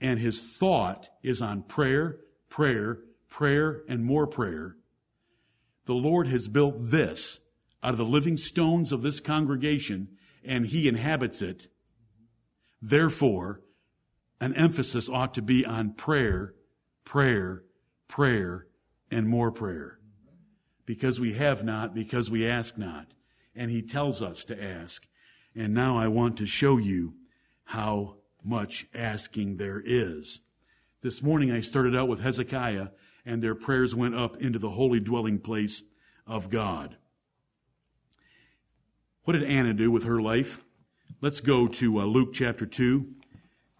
[0.00, 2.16] and his thought is on prayer,
[2.48, 4.76] prayer, prayer, and more prayer,
[5.84, 7.40] the Lord has built this
[7.82, 10.08] out of the living stones of this congregation,
[10.42, 11.68] and he inhabits it.
[12.80, 13.60] Therefore,
[14.40, 16.54] an emphasis ought to be on prayer,
[17.04, 17.62] prayer,
[18.08, 18.66] prayer,
[19.10, 19.98] and more prayer.
[20.86, 23.14] Because we have not, because we ask not.
[23.54, 25.06] And he tells us to ask.
[25.54, 27.14] And now I want to show you
[27.64, 30.40] how much asking there is.
[31.00, 32.88] This morning I started out with Hezekiah
[33.24, 35.82] and their prayers went up into the holy dwelling place
[36.26, 36.96] of God.
[39.24, 40.62] What did Anna do with her life?
[41.20, 43.06] Let's go to uh, Luke chapter 2.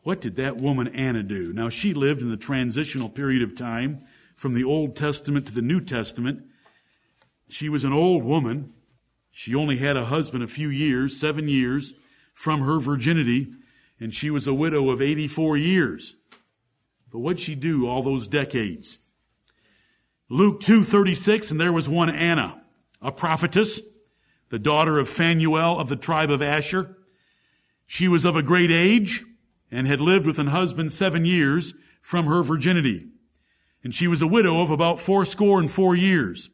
[0.04, 1.54] What did that woman Anna do?
[1.54, 4.04] Now, she lived in the transitional period of time
[4.36, 6.42] from the Old Testament to the New Testament.
[7.48, 8.74] She was an old woman.
[9.30, 11.94] She only had a husband a few years, seven years
[12.34, 13.48] from her virginity,
[13.98, 16.16] and she was a widow of 84 years.
[17.10, 18.98] But what'd she do all those decades?
[20.28, 22.62] Luke 2:36 and there was one Anna,
[23.00, 23.80] a prophetess,
[24.50, 26.94] the daughter of Phanuel of the tribe of Asher.
[27.86, 29.24] She was of a great age
[29.70, 33.08] and had lived with an husband 7 years from her virginity.
[33.82, 36.50] And she was a widow of about fourscore and four years,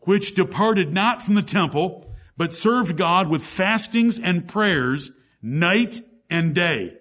[0.00, 5.10] which departed not from the temple, but served God with fastings and prayers
[5.42, 6.96] night and day.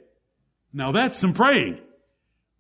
[0.74, 1.80] Now that's some praying.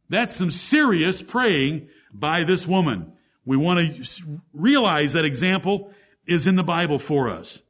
[0.09, 3.13] That's some serious praying by this woman.
[3.45, 5.93] We want to realize that example
[6.25, 7.61] is in the Bible for us.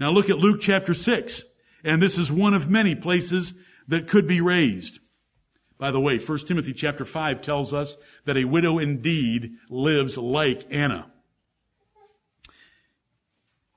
[0.00, 1.44] Now look at Luke chapter 6.
[1.84, 3.52] And this is one of many places
[3.88, 5.00] that could be raised.
[5.78, 10.66] By the way, 1 Timothy chapter 5 tells us that a widow indeed lives like
[10.70, 11.10] Anna.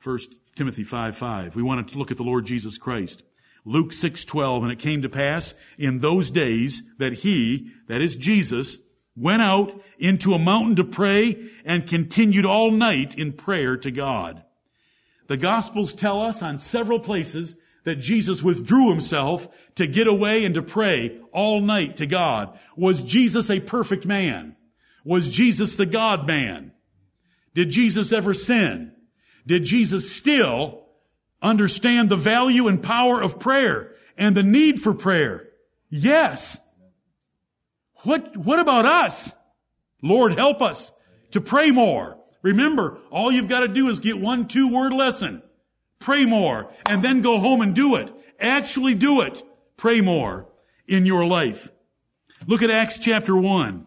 [0.04, 0.20] 1
[0.56, 1.56] Timothy 5 5.
[1.56, 3.24] We want to look at the Lord Jesus Christ.
[3.66, 4.64] Luke 6 12.
[4.64, 8.78] And it came to pass in those days that he, that is Jesus,
[9.16, 14.44] went out into a mountain to pray and continued all night in prayer to God.
[15.28, 17.56] The Gospels tell us on several places
[17.88, 22.60] that Jesus withdrew himself to get away and to pray all night to God.
[22.76, 24.58] Was Jesus a perfect man?
[25.06, 26.74] Was Jesus the God man?
[27.56, 28.92] Did Jesus ever sin?
[29.46, 30.84] Did Jesus still
[31.42, 35.48] understand the value and power of prayer and the need for prayer?
[35.90, 36.60] Yes.
[38.04, 39.32] What, what about us?
[40.04, 40.92] Lord, help us
[41.32, 42.18] to pray more.
[42.42, 45.42] Remember, all you've got to do is get one two word lesson.
[46.00, 48.14] Pray more and then go home and do it.
[48.40, 49.44] Actually do it.
[49.78, 50.48] Pray more
[50.88, 51.70] in your life.
[52.46, 53.86] Look at Acts chapter 1.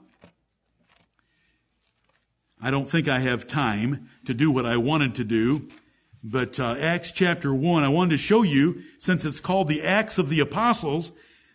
[2.63, 5.69] I don't think I have time to do what I wanted to do,
[6.23, 10.19] but uh, Acts chapter 1, I wanted to show you, since it's called the Acts
[10.19, 11.13] of the Apostles,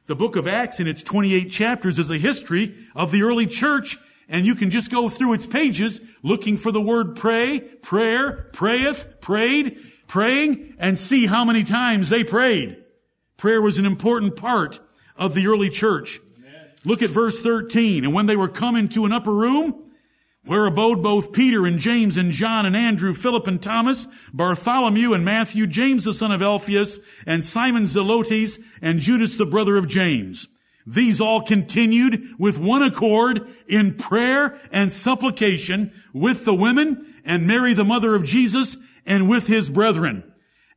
[0.07, 3.99] the book of Acts in its 28 chapters is a history of the early church,
[4.27, 9.21] and you can just go through its pages looking for the word pray, prayer, prayeth,
[9.21, 12.77] prayed, praying, and see how many times they prayed.
[13.37, 14.79] Prayer was an important part
[15.17, 16.19] of the early church.
[16.85, 18.03] Look at verse 13.
[18.03, 19.81] And when they were come into an upper room,
[20.45, 25.25] where abode both Peter and James and John and Andrew, Philip and Thomas, Bartholomew and
[25.25, 30.47] Matthew, James the son of Alphaeus, and Simon Zelotes, and Judas the brother of James.
[30.85, 37.73] These all continued with one accord in prayer and supplication with the women and Mary
[37.73, 40.31] the mother of Jesus and with his brethren.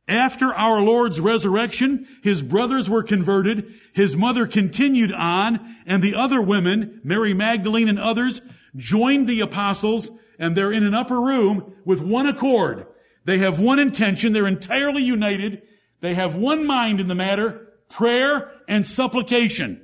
[0.07, 6.41] After our Lord's resurrection, his brothers were converted, his mother continued on, and the other
[6.41, 8.41] women, Mary Magdalene and others,
[8.75, 12.87] joined the apostles and they're in an upper room with one accord.
[13.25, 14.33] They have one intention.
[14.33, 15.61] They're entirely united.
[15.99, 19.83] They have one mind in the matter, prayer and supplication.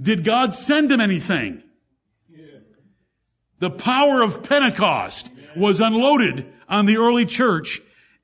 [0.00, 1.62] Did God send them anything?
[3.58, 7.80] The power of Pentecost was unloaded on the early church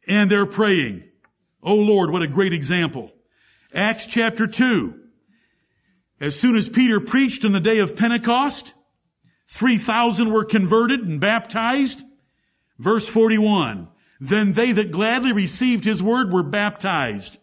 [0.06, 1.04] and they're praying.
[1.62, 3.12] Oh Lord, what a great example.
[3.74, 4.98] Acts chapter 2.
[6.20, 8.74] As soon as Peter preached on the day of Pentecost,
[9.48, 12.02] 3,000 were converted and baptized.
[12.78, 13.88] Verse 41.
[14.20, 17.38] Then they that gladly received his word were baptized.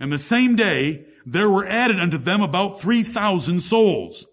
[0.00, 4.26] And the same day there were added unto them about 3,000 souls.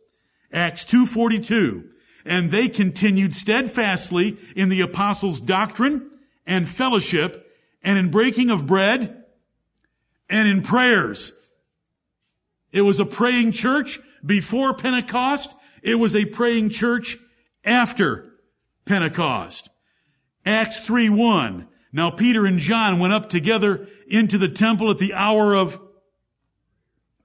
[0.51, 1.89] Acts 2.42.
[2.25, 6.09] And they continued steadfastly in the apostles' doctrine
[6.45, 7.51] and fellowship
[7.81, 9.23] and in breaking of bread
[10.29, 11.33] and in prayers.
[12.71, 15.53] It was a praying church before Pentecost
[15.83, 17.17] it was a praying church
[17.63, 18.33] after
[18.85, 19.69] Pentecost.
[20.45, 21.67] Acts 3 1.
[21.91, 25.79] Now Peter and John went up together into the temple at the hour of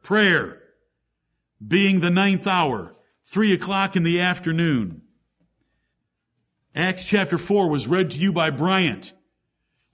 [0.02, 0.60] prayer,
[1.66, 2.94] being the ninth hour,
[3.28, 5.02] three o'clock in the afternoon.
[6.74, 9.12] Acts chapter 4 was read to you by Bryant.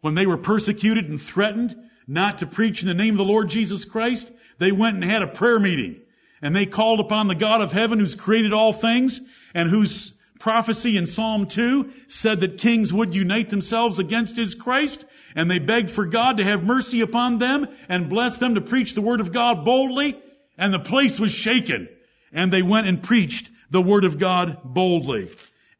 [0.02, 1.74] When they were persecuted and threatened
[2.06, 5.22] not to preach in the name of the Lord Jesus Christ, they went and had
[5.22, 6.00] a prayer meeting.
[6.42, 9.20] And they called upon the God of heaven who's created all things
[9.54, 15.04] and whose prophecy in Psalm 2 said that kings would unite themselves against his Christ.
[15.34, 18.94] And they begged for God to have mercy upon them and bless them to preach
[18.94, 20.20] the word of God boldly.
[20.56, 21.88] And the place was shaken.
[22.34, 25.30] And they went and preached the word of God boldly.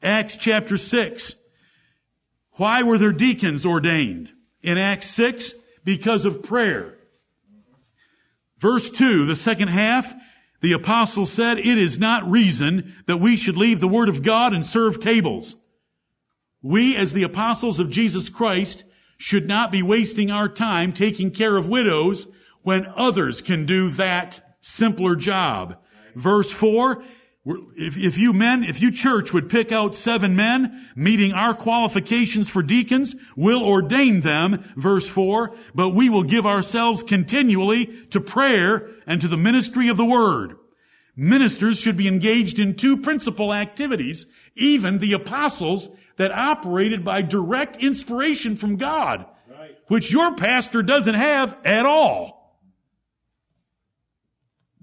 [0.03, 1.35] Acts chapter 6.
[2.53, 4.33] Why were there deacons ordained?
[4.63, 5.53] In Acts 6,
[5.85, 6.97] because of prayer.
[8.59, 10.15] Verse 2, the second half,
[10.63, 14.55] the apostle said, it is not reason that we should leave the word of God
[14.55, 15.57] and serve tables.
[16.63, 18.85] We, as the apostles of Jesus Christ,
[19.19, 22.27] should not be wasting our time taking care of widows
[22.63, 25.77] when others can do that simpler job.
[26.15, 27.03] Verse 4,
[27.47, 32.49] if, if you men, if you church would pick out seven men meeting our qualifications
[32.49, 38.89] for deacons, we'll ordain them, verse four, but we will give ourselves continually to prayer
[39.07, 40.57] and to the ministry of the word.
[41.17, 47.77] Ministers should be engaged in two principal activities, even the apostles that operated by direct
[47.77, 49.77] inspiration from God, right.
[49.89, 52.44] which your pastor doesn't have at all.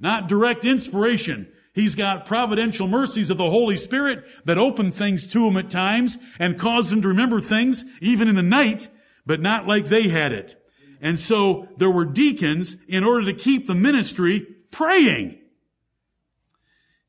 [0.02, 1.47] Not direct inspiration.
[1.74, 6.18] He's got providential mercies of the Holy Spirit that open things to him at times
[6.39, 8.89] and cause him to remember things even in the night,
[9.26, 10.62] but not like they had it.
[11.02, 15.38] And so there were deacons in order to keep the ministry praying.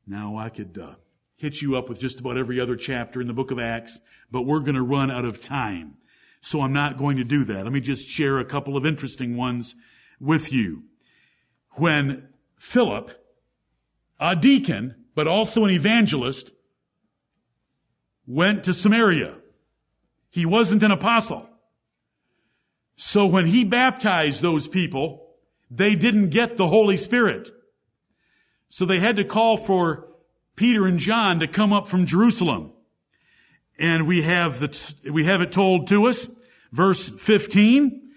[0.05, 0.95] Now I could uh,
[1.35, 3.99] hit you up with just about every other chapter in the book of Acts,
[4.31, 5.97] but we're going to run out of time.
[6.41, 7.63] So I'm not going to do that.
[7.63, 9.75] Let me just share a couple of interesting ones
[10.19, 10.83] with you.
[11.71, 12.29] When
[12.63, 13.11] Philip
[14.21, 16.49] a deacon, but also an evangelist,
[18.25, 19.35] went to Samaria.
[20.29, 21.47] He wasn't an apostle.
[22.95, 25.35] So when he baptized those people,
[25.69, 27.51] they didn't get the Holy Spirit.
[28.69, 30.07] So they had to call for
[30.55, 32.71] Peter and John to come up from Jerusalem.
[33.77, 36.29] And we have the, we have it told to us,
[36.71, 38.09] verse 15,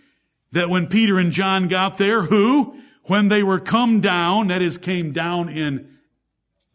[0.53, 4.79] that when Peter and John got there, who, when they were come down, that is,
[4.79, 5.97] came down in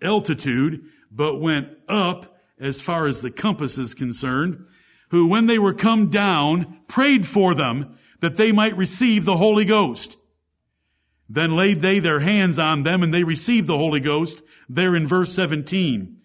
[0.02, 4.66] altitude, but went up as far as the compass is concerned,
[5.10, 9.66] who when they were come down, prayed for them that they might receive the Holy
[9.66, 10.18] Ghost.
[11.28, 15.08] Then laid they their hands on them and they received the Holy Ghost there in
[15.08, 16.18] verse 17.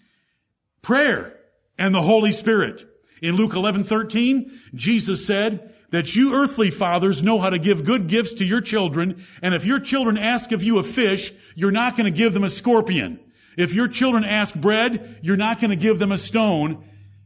[0.83, 1.39] Prayer
[1.79, 2.85] and the Holy Spirit.
[3.23, 8.09] In Luke 11, 13, Jesus said, that you earthly fathers know how to give good
[8.09, 11.97] gifts to your children, and if your children ask of you a fish, you're not
[11.97, 13.21] going to give them a scorpion.
[13.57, 16.85] If your children ask bread, you're not going to give them a stone.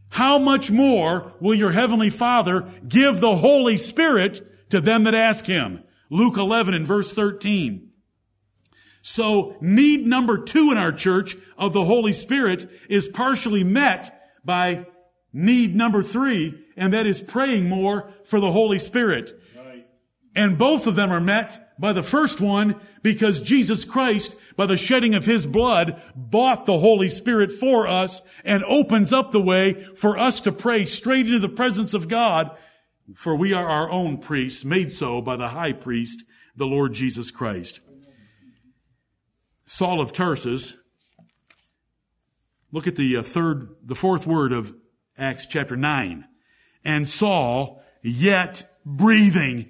[0.09, 5.45] How much more will your heavenly father give the Holy Spirit to them that ask
[5.45, 5.83] him?
[6.11, 7.91] Luke 11 and verse 13.
[9.03, 14.87] So need number two in our church of the Holy Spirit is partially met by
[15.33, 19.41] need number three, and that is praying more for the Holy Spirit.
[19.57, 19.87] Right.
[20.35, 24.77] And both of them are met by the first one because Jesus Christ by the
[24.77, 29.73] shedding of his blood, bought the Holy Spirit for us and opens up the way
[29.95, 32.55] for us to pray straight into the presence of God.
[33.15, 36.25] For we are our own priests, made so by the high priest,
[36.55, 37.81] the Lord Jesus Christ.
[39.65, 40.75] Saul of Tarsus,
[42.71, 44.77] look at the uh, third, the fourth word of
[45.17, 46.27] Acts chapter 9.
[46.85, 49.69] And Saul, yet breathing.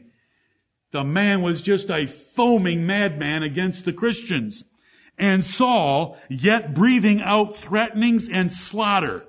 [0.92, 4.64] The man was just a foaming madman against the Christians
[5.20, 9.26] and Saul, yet breathing out threatenings and slaughter.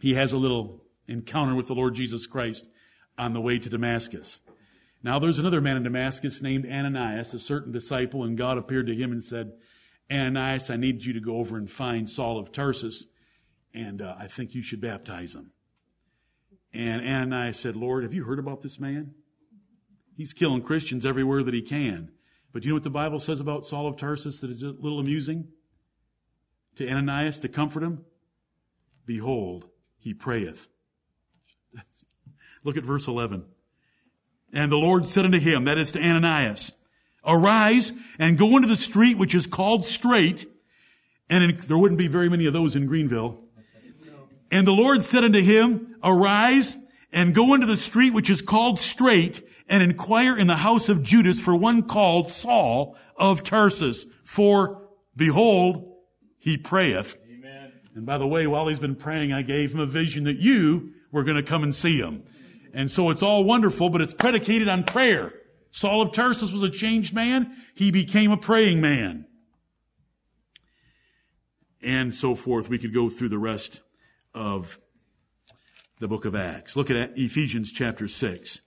[0.00, 2.66] He has a little encounter with the Lord Jesus Christ
[3.18, 4.40] on the way to Damascus.
[5.02, 8.94] Now there's another man in Damascus named Ananias, a certain disciple, and God appeared to
[8.94, 9.52] him and said,
[10.10, 13.04] Ananias, I need you to go over and find Saul of Tarsus,
[13.74, 15.51] and uh, I think you should baptize him.
[16.74, 19.14] And Ananias said, Lord, have you heard about this man?
[20.16, 22.10] He's killing Christians everywhere that he can.
[22.52, 24.68] But do you know what the Bible says about Saul of Tarsus that is a
[24.68, 25.48] little amusing?
[26.76, 28.04] To Ananias to comfort him?
[29.04, 29.68] Behold,
[29.98, 30.68] he prayeth.
[32.64, 33.44] Look at verse 11.
[34.52, 36.72] And the Lord said unto him, that is to Ananias,
[37.24, 40.46] arise and go into the street which is called straight.
[41.30, 43.41] And in, there wouldn't be very many of those in Greenville.
[44.52, 46.76] And the Lord said unto him, arise
[47.10, 51.02] and go into the street which is called straight and inquire in the house of
[51.02, 54.04] Judas for one called Saul of Tarsus.
[54.24, 55.96] For behold,
[56.38, 57.16] he prayeth.
[57.32, 57.72] Amen.
[57.94, 60.92] And by the way, while he's been praying, I gave him a vision that you
[61.10, 62.22] were going to come and see him.
[62.74, 65.32] And so it's all wonderful, but it's predicated on prayer.
[65.70, 67.56] Saul of Tarsus was a changed man.
[67.74, 69.24] He became a praying man.
[71.82, 72.68] And so forth.
[72.68, 73.80] We could go through the rest
[74.34, 74.78] of
[76.00, 76.76] the book of Acts.
[76.76, 78.60] Look at Ephesians chapter 6.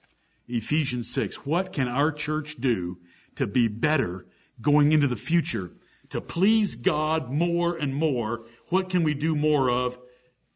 [0.48, 1.46] Ephesians 6.
[1.46, 3.00] What can our church do
[3.36, 4.26] to be better
[4.62, 5.72] going into the future?
[6.12, 8.46] To please God more and more.
[8.70, 9.98] What can we do more of?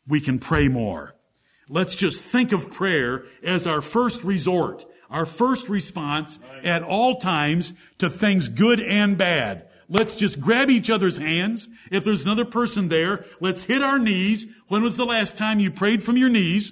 [0.08, 1.16] We can pray more.
[1.68, 7.74] Let's just think of prayer as our first resort, our first response at all times
[8.00, 9.69] to things good and bad.
[9.90, 11.68] Let's just grab each other's hands.
[11.92, 14.46] If there's another person there, let's hit our knees.
[14.68, 16.72] When was the last time you prayed from your knees?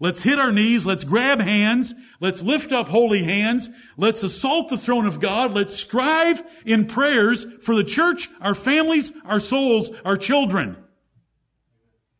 [0.00, 0.84] Let's hit our knees.
[0.84, 1.94] Let's grab hands.
[2.20, 3.70] Let's lift up holy hands.
[3.96, 5.54] Let's assault the throne of God.
[5.54, 10.76] Let's strive in prayers for the church, our families, our souls, our children.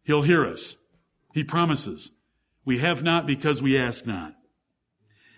[0.05, 0.77] He'll hear us.
[1.35, 2.11] He promises.
[2.65, 4.35] We have not because we ask not.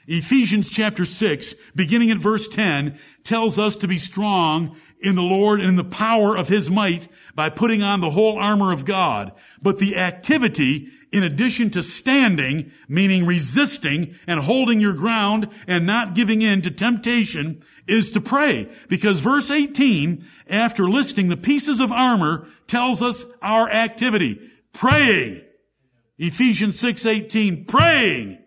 [0.07, 5.61] Ephesians chapter 6, beginning at verse 10, tells us to be strong in the Lord
[5.61, 9.32] and in the power of His might by putting on the whole armor of God.
[9.62, 16.14] But the activity, in addition to standing, meaning resisting and holding your ground and not
[16.14, 18.68] giving in to temptation, is to pray.
[18.88, 24.40] Because verse 18, after listing the pieces of armor, tells us our activity.
[24.72, 25.42] Praying.
[26.18, 28.38] Ephesians 6:18 praying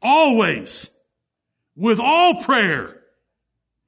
[0.00, 0.88] always
[1.76, 3.01] with all prayer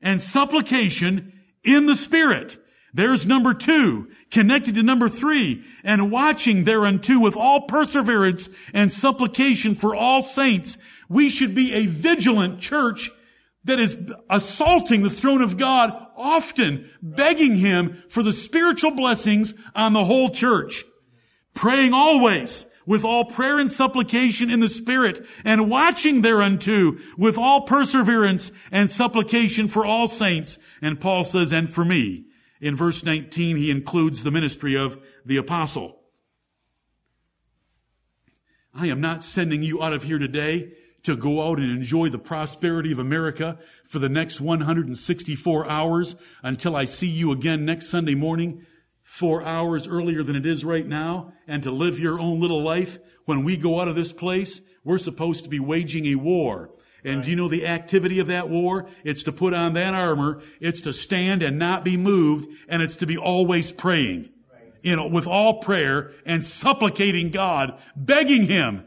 [0.05, 1.33] and supplication
[1.65, 2.57] in the spirit.
[2.93, 9.75] There's number 2 connected to number 3 and watching thereunto with all perseverance and supplication
[9.75, 10.79] for all saints.
[11.09, 13.11] We should be a vigilant church
[13.65, 13.99] that is
[14.31, 20.29] assaulting the throne of God often, begging Him for the spiritual blessings on the whole
[20.29, 20.85] church
[21.55, 27.63] praying always with all prayer and supplication in the Spirit, and watching thereunto with all
[27.63, 30.59] perseverance and supplication for all saints.
[30.83, 32.27] And Paul says, and for me.
[32.61, 36.01] In verse 19, he includes the ministry of the apostle.
[38.73, 40.73] I am not sending you out of here today
[41.05, 46.75] to go out and enjoy the prosperity of America for the next 164 hours until
[46.75, 48.67] I see you again next Sunday morning
[49.15, 52.99] four hours earlier than it is right now and to live your own little life.
[53.27, 56.71] When we go out of this place, we're supposed to be waging a war.
[57.05, 57.25] And right.
[57.25, 58.89] do you know the activity of that war?
[59.05, 60.43] It's to put on that armor.
[60.59, 62.49] It's to stand and not be moved.
[62.69, 64.31] And it's to be always praying.
[64.53, 64.73] Right.
[64.83, 68.83] You know, with all prayer and supplicating God, begging Him.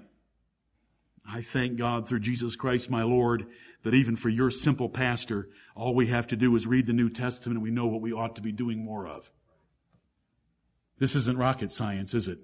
[1.26, 3.48] I thank God through Jesus Christ my Lord
[3.84, 7.10] that even for your simple pastor, all we have to do is read the New
[7.10, 9.32] Testament and we know what we ought to be doing more of.
[11.00, 12.40] This isn't rocket science, is it?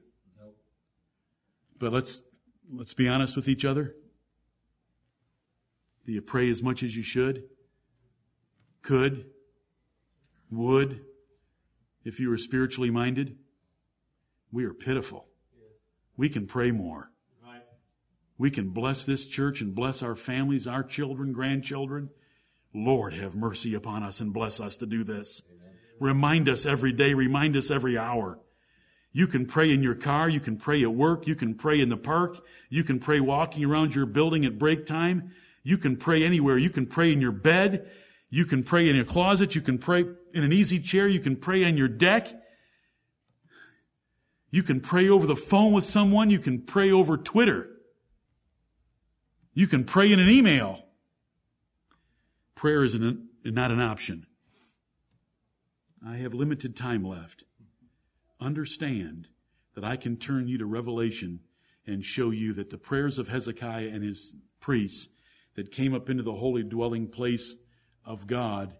[1.79, 2.23] But let's
[2.71, 3.95] let's be honest with each other.
[6.05, 7.43] Do you pray as much as you should?
[8.81, 9.25] Could?
[10.51, 11.01] Would?
[12.03, 13.37] If you were spiritually minded?
[14.51, 15.27] We are pitiful.
[16.15, 17.09] We can pray more.
[18.37, 22.09] We can bless this church and bless our families, our children, grandchildren.
[22.73, 25.41] Lord, have mercy upon us and bless us to do this.
[25.99, 28.39] Remind us every day, remind us every hour.
[29.13, 31.89] You can pray in your car, you can pray at work, you can pray in
[31.89, 35.31] the park, you can pray walking around your building at break time,
[35.63, 37.89] you can pray anywhere, you can pray in your bed,
[38.31, 40.03] you can pray in your closet, you can pray
[40.33, 42.33] in an easy chair, you can pray on your deck.
[44.49, 47.69] You can pray over the phone with someone, you can pray over Twitter.
[49.53, 50.83] You can pray in an email.
[52.55, 54.25] Prayer is an, not an option.
[56.05, 57.43] I have limited time left.
[58.43, 59.29] Understand
[59.73, 61.39] that I can turn you to Revelation
[61.87, 65.07] and show you that the prayers of Hezekiah and his priests
[65.55, 67.55] that came up into the holy dwelling place
[68.05, 68.73] of God,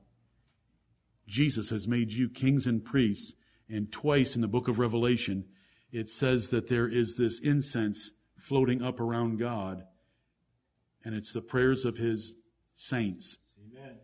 [1.28, 3.34] Jesus has made you kings and priests.
[3.70, 5.46] And twice in the book of Revelation,
[5.94, 9.86] it says that there is this incense floating up around God,
[11.06, 12.34] and it's the prayers of his
[12.76, 13.38] saints.
[13.58, 13.96] Amen.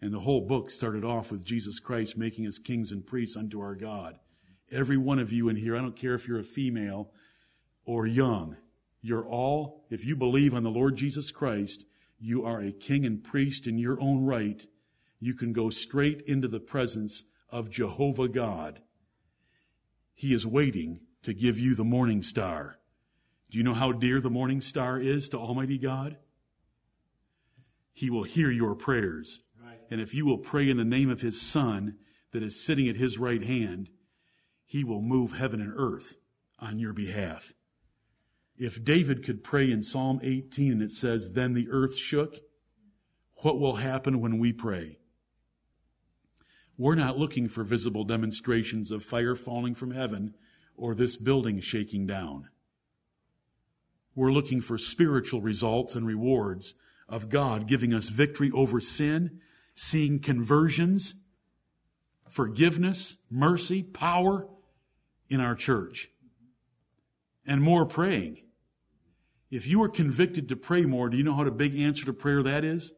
[0.00, 3.60] And the whole book started off with Jesus Christ making us kings and priests unto
[3.60, 4.18] our God.
[4.72, 7.10] Every one of you in here, I don't care if you're a female
[7.84, 8.56] or young,
[9.02, 11.84] you're all, if you believe on the Lord Jesus Christ,
[12.18, 14.66] you are a king and priest in your own right.
[15.20, 18.80] You can go straight into the presence of Jehovah God.
[20.14, 22.78] He is waiting to give you the morning star.
[23.50, 26.16] Do you know how dear the morning star is to Almighty God?
[27.92, 29.40] He will hear your prayers.
[29.62, 29.78] Right.
[29.90, 31.96] And if you will pray in the name of His Son
[32.32, 33.90] that is sitting at His right hand,
[34.64, 36.16] he will move heaven and earth
[36.58, 37.52] on your behalf.
[38.56, 42.40] If David could pray in Psalm 18 and it says, then the earth shook,
[43.38, 44.98] what will happen when we pray?
[46.78, 50.34] We're not looking for visible demonstrations of fire falling from heaven
[50.76, 52.48] or this building shaking down.
[54.14, 56.74] We're looking for spiritual results and rewards
[57.08, 59.40] of God giving us victory over sin,
[59.74, 61.14] seeing conversions,
[62.28, 64.48] forgiveness, mercy, power
[65.28, 66.08] in our church,
[67.46, 68.38] and more praying.
[69.50, 72.12] If you are convicted to pray more, do you know how the big answer to
[72.12, 72.92] prayer that is?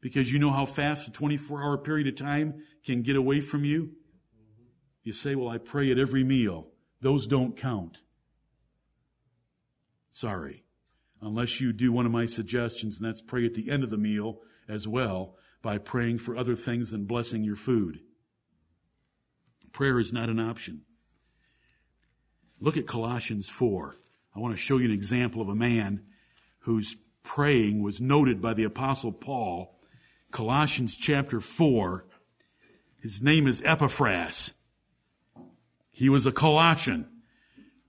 [0.00, 3.64] Because you know how fast a 24 hour period of time can get away from
[3.64, 3.92] you?
[5.02, 6.68] You say, well, I pray at every meal.
[7.00, 7.98] Those don't count.
[10.10, 10.64] Sorry.
[11.20, 13.96] Unless you do one of my suggestions, and that's pray at the end of the
[13.96, 18.00] meal as well by praying for other things than blessing your food.
[19.72, 20.82] Prayer is not an option.
[22.60, 23.96] Look at Colossians 4.
[24.34, 26.02] I want to show you an example of a man
[26.60, 29.78] whose praying was noted by the apostle Paul.
[30.30, 32.06] Colossians chapter 4.
[33.02, 34.54] His name is Epaphras.
[35.90, 37.08] He was a Colossian.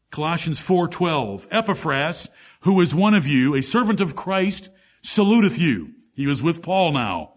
[0.09, 2.30] Colossians 4:12 Epaphras
[2.61, 4.70] who is one of you a servant of Christ
[5.03, 7.34] saluteth you he was with Paul now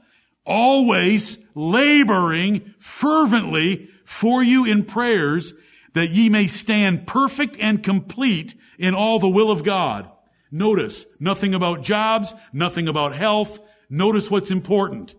[0.46, 5.52] always laboring fervently for you in prayers
[5.94, 10.10] that ye may stand perfect and complete in all the will of God
[10.50, 15.14] notice nothing about jobs nothing about health notice what's important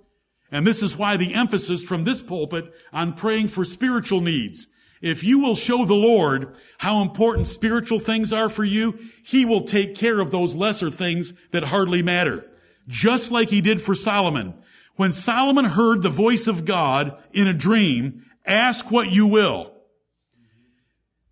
[0.51, 4.67] and this is why the emphasis from this pulpit on praying for spiritual needs
[5.01, 9.63] if you will show the Lord how important spiritual things are for you, He will
[9.63, 12.45] take care of those lesser things that hardly matter.
[12.87, 14.53] Just like He did for Solomon.
[14.95, 19.73] When Solomon heard the voice of God in a dream, ask what you will.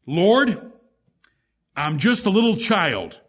[0.09, 0.71] Lord,
[1.75, 3.19] I'm just a little child.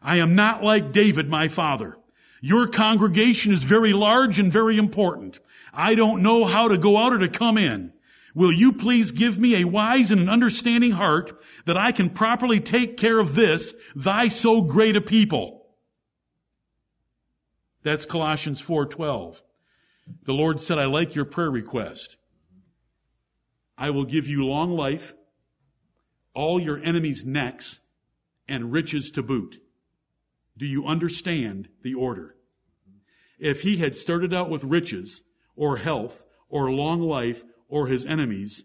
[0.00, 1.98] I am not like David, my father.
[2.40, 5.38] Your congregation is very large and very important.
[5.70, 7.92] I don't know how to go out or to come in.
[8.34, 12.58] Will you please give me a wise and an understanding heart that I can properly
[12.58, 15.66] take care of this, thy so great a people?
[17.82, 19.42] That's Colossians 4:12.
[20.24, 22.16] The Lord said, I like your prayer request.
[23.76, 25.12] I will give you long life,
[26.34, 27.80] all your enemies' necks,
[28.48, 29.60] and riches to boot.
[30.56, 32.36] Do you understand the order?
[33.38, 35.22] If he had started out with riches,
[35.56, 38.64] or health, or long life, or his enemies,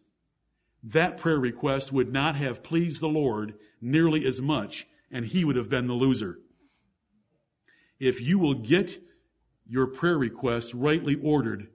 [0.83, 5.55] that prayer request would not have pleased the Lord nearly as much, and he would
[5.55, 6.39] have been the loser.
[7.99, 9.01] If you will get
[9.67, 11.69] your prayer request rightly ordered,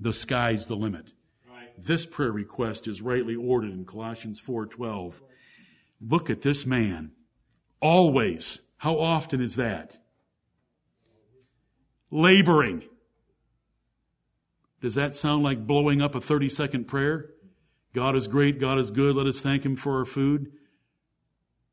[0.00, 1.12] the sky's the limit.
[1.76, 5.20] This prayer request is rightly ordered in Colossians 4:12.
[6.00, 7.12] Look at this man.
[7.80, 8.60] Always.
[8.78, 9.98] How often is that?
[12.10, 12.84] Laboring.
[14.80, 17.30] Does that sound like blowing up a 30 second prayer?
[17.94, 20.52] God is great, God is good, let us thank Him for our food.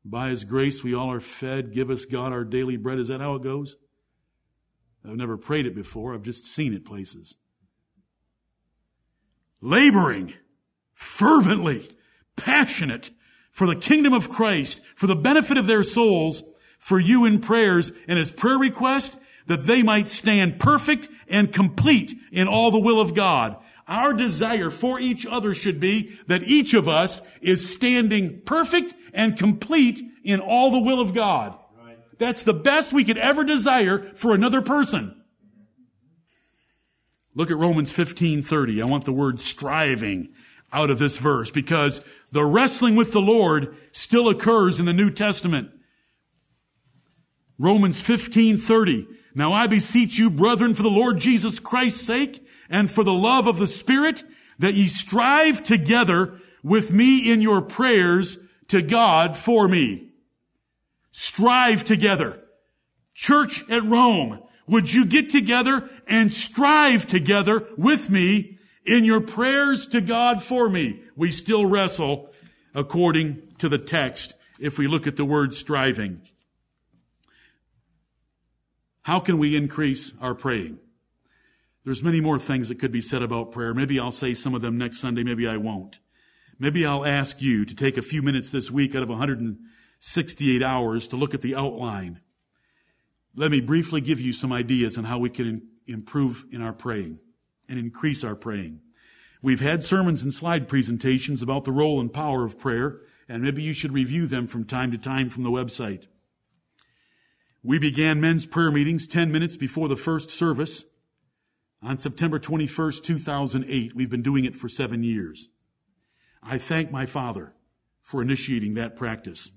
[0.04, 2.98] By His grace we all are fed, give us God our daily bread.
[2.98, 3.76] Is that how it goes?
[5.04, 7.36] I've never prayed it before, I've just seen it places.
[9.62, 10.34] Laboring,
[10.92, 11.88] fervently,
[12.36, 13.10] passionate
[13.52, 16.42] for the kingdom of Christ, for the benefit of their souls,
[16.78, 22.12] for you in prayers, and his prayer request that they might stand perfect and complete
[22.32, 23.56] in all the will of God.
[23.86, 29.38] Our desire for each other should be that each of us is standing perfect and
[29.38, 31.56] complete in all the will of God.
[31.78, 31.98] Right.
[32.18, 35.21] That's the best we could ever desire for another person.
[37.34, 38.82] Look at Romans 15:30.
[38.82, 40.28] I want the word striving
[40.72, 45.10] out of this verse because the wrestling with the Lord still occurs in the New
[45.10, 45.70] Testament.
[47.58, 53.04] Romans 15:30 now I beseech you, brethren, for the Lord Jesus Christ's sake and for
[53.04, 54.22] the love of the Spirit,
[54.58, 60.10] that ye strive together with me in your prayers to God for me.
[61.10, 62.40] Strive together.
[63.14, 64.40] Church at Rome,
[64.72, 70.68] would you get together and strive together with me in your prayers to God for
[70.68, 71.02] me?
[71.14, 72.30] We still wrestle
[72.74, 76.22] according to the text if we look at the word striving.
[79.02, 80.78] How can we increase our praying?
[81.84, 83.74] There's many more things that could be said about prayer.
[83.74, 85.22] Maybe I'll say some of them next Sunday.
[85.22, 85.98] Maybe I won't.
[86.58, 91.08] Maybe I'll ask you to take a few minutes this week out of 168 hours
[91.08, 92.20] to look at the outline.
[93.34, 97.18] Let me briefly give you some ideas on how we can improve in our praying
[97.68, 98.80] and increase our praying.
[99.40, 103.62] We've had sermons and slide presentations about the role and power of prayer and maybe
[103.62, 106.04] you should review them from time to time from the website.
[107.62, 110.84] We began men's prayer meetings 10 minutes before the first service
[111.80, 113.94] on September 21st, 2008.
[113.94, 115.48] We've been doing it for seven years.
[116.42, 117.54] I thank my father
[118.02, 119.52] for initiating that practice.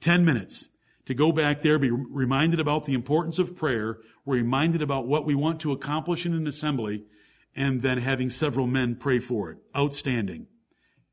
[0.00, 0.68] 10 minutes
[1.06, 5.26] to go back there, be reminded about the importance of prayer, we're reminded about what
[5.26, 7.04] we want to accomplish in an assembly,
[7.54, 9.58] and then having several men pray for it.
[9.76, 10.46] Outstanding.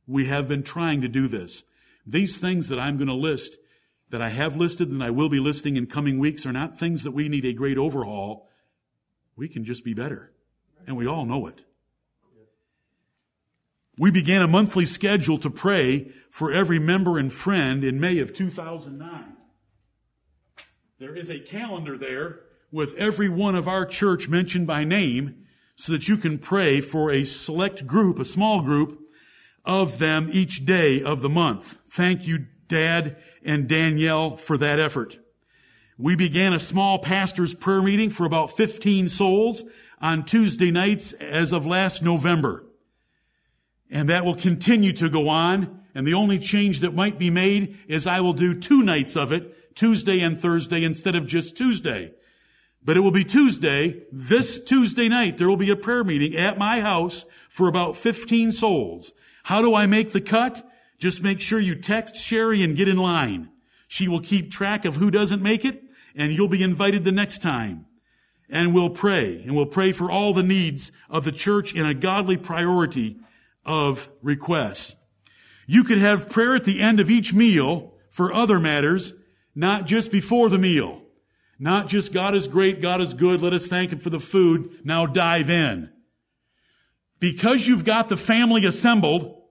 [0.07, 1.63] We have been trying to do this.
[2.05, 3.57] These things that I'm going to list,
[4.09, 7.03] that I have listed and I will be listing in coming weeks, are not things
[7.03, 8.49] that we need a great overhaul.
[9.35, 10.31] We can just be better.
[10.87, 11.61] And we all know it.
[13.97, 18.33] We began a monthly schedule to pray for every member and friend in May of
[18.33, 19.37] 2009.
[21.01, 22.41] There is a calendar there
[22.71, 27.11] with every one of our church mentioned by name so that you can pray for
[27.11, 28.99] a select group, a small group
[29.65, 31.79] of them each day of the month.
[31.89, 35.17] Thank you, Dad and Danielle, for that effort.
[35.97, 39.63] We began a small pastor's prayer meeting for about 15 souls
[39.99, 42.63] on Tuesday nights as of last November.
[43.89, 45.81] And that will continue to go on.
[45.95, 49.31] And the only change that might be made is I will do two nights of
[49.31, 52.13] it, Tuesday and Thursday instead of just Tuesday.
[52.83, 56.57] But it will be Tuesday, this Tuesday night, there will be a prayer meeting at
[56.57, 59.13] my house for about 15 souls.
[59.43, 60.67] How do I make the cut?
[60.97, 63.49] Just make sure you text Sherry and get in line.
[63.87, 65.83] She will keep track of who doesn't make it,
[66.15, 67.85] and you'll be invited the next time.
[68.49, 71.93] And we'll pray, and we'll pray for all the needs of the church in a
[71.93, 73.19] godly priority
[73.65, 74.95] of requests.
[75.67, 79.13] You could have prayer at the end of each meal for other matters,
[79.55, 81.01] not just before the meal.
[81.59, 84.79] Not just God is great, God is good, let us thank Him for the food,
[84.83, 85.91] now dive in.
[87.19, 89.41] Because you've got the family assembled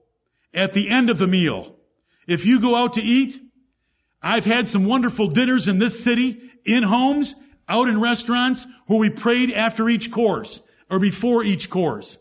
[0.53, 1.77] at the end of the meal,
[2.27, 3.41] if you go out to eat,
[4.23, 7.35] I've had some wonderful dinners in this city, in homes,
[7.69, 12.19] out in restaurants, where we prayed after each course, or before each course.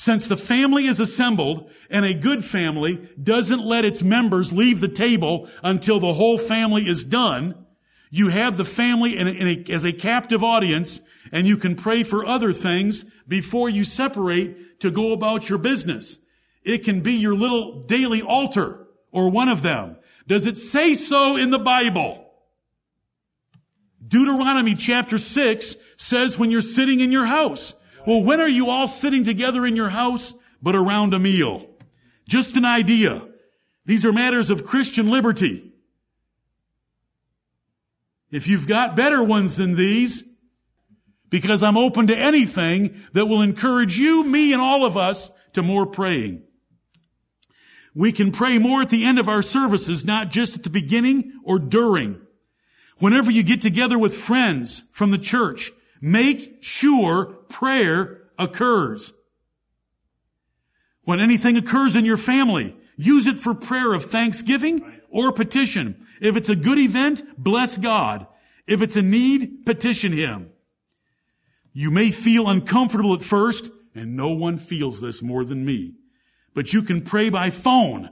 [0.00, 4.88] Since the family is assembled, and a good family doesn't let its members leave the
[4.88, 7.66] table until the whole family is done,
[8.08, 11.74] you have the family in a, in a, as a captive audience, and you can
[11.74, 16.18] pray for other things before you separate to go about your business.
[16.62, 19.98] It can be your little daily altar, or one of them.
[20.26, 22.26] Does it say so in the Bible?
[24.08, 27.74] Deuteronomy chapter 6 says when you're sitting in your house,
[28.06, 31.66] well, when are you all sitting together in your house but around a meal?
[32.28, 33.26] Just an idea.
[33.84, 35.72] These are matters of Christian liberty.
[38.30, 40.22] If you've got better ones than these,
[41.30, 45.62] because I'm open to anything that will encourage you, me, and all of us to
[45.62, 46.42] more praying.
[47.94, 51.32] We can pray more at the end of our services, not just at the beginning
[51.44, 52.20] or during.
[52.98, 59.12] Whenever you get together with friends from the church, Make sure prayer occurs.
[61.04, 66.06] When anything occurs in your family, use it for prayer of thanksgiving or petition.
[66.20, 68.26] If it's a good event, bless God.
[68.66, 70.50] If it's a need, petition Him.
[71.72, 75.94] You may feel uncomfortable at first, and no one feels this more than me.
[76.54, 78.10] But you can pray by phone.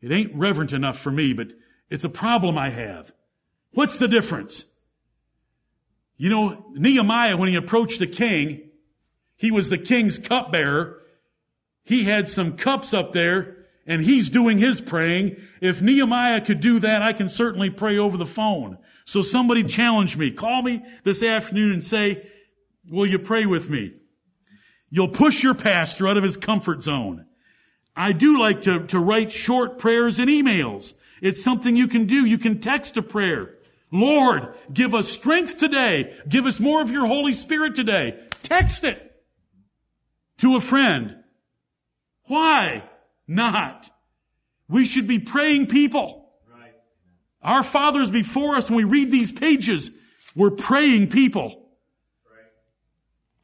[0.00, 1.52] It ain't reverent enough for me, but
[1.88, 3.12] it's a problem I have.
[3.72, 4.64] What's the difference?
[6.20, 8.68] You know, Nehemiah, when he approached the king,
[9.36, 11.00] he was the king's cupbearer.
[11.82, 15.40] He had some cups up there and he's doing his praying.
[15.62, 18.76] If Nehemiah could do that, I can certainly pray over the phone.
[19.06, 20.30] So somebody challenge me.
[20.30, 22.28] Call me this afternoon and say,
[22.90, 23.94] will you pray with me?
[24.90, 27.24] You'll push your pastor out of his comfort zone.
[27.96, 30.92] I do like to, to write short prayers and emails.
[31.22, 32.26] It's something you can do.
[32.26, 33.54] You can text a prayer.
[33.90, 36.16] Lord, give us strength today.
[36.28, 38.20] Give us more of your Holy Spirit today.
[38.42, 39.10] Text it
[40.38, 41.16] to a friend.
[42.24, 42.84] Why
[43.26, 43.90] not?
[44.68, 46.30] We should be praying people.
[46.48, 46.72] Right.
[47.42, 49.90] Our fathers before us, when we read these pages,
[50.36, 51.68] were praying people.
[52.30, 52.44] Right.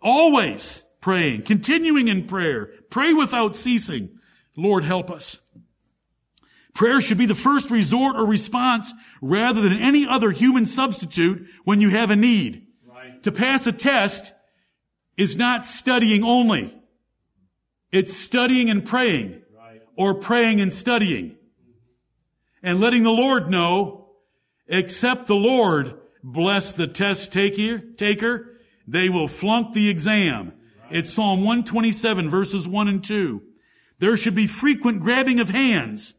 [0.00, 2.70] Always praying, continuing in prayer.
[2.90, 4.20] Pray without ceasing.
[4.56, 5.40] Lord, help us.
[6.76, 11.80] Prayer should be the first resort or response rather than any other human substitute when
[11.80, 12.66] you have a need.
[12.86, 13.22] Right.
[13.22, 14.34] To pass a test
[15.16, 16.78] is not studying only.
[17.90, 19.80] It's studying and praying right.
[19.96, 21.36] or praying and studying
[22.62, 24.10] and letting the Lord know,
[24.68, 30.52] except the Lord bless the test taker, taker they will flunk the exam.
[30.82, 30.98] Right.
[30.98, 33.40] It's Psalm 127 verses 1 and 2.
[33.98, 36.12] There should be frequent grabbing of hands.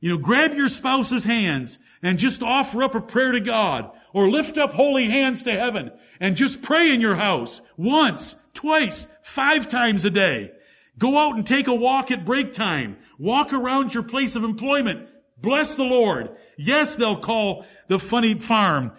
[0.00, 4.28] You know, grab your spouse's hands and just offer up a prayer to God or
[4.28, 5.90] lift up holy hands to heaven
[6.20, 10.52] and just pray in your house once, twice, five times a day.
[10.98, 12.96] Go out and take a walk at break time.
[13.18, 15.08] Walk around your place of employment.
[15.38, 16.30] Bless the Lord.
[16.56, 18.92] Yes, they'll call the funny farm,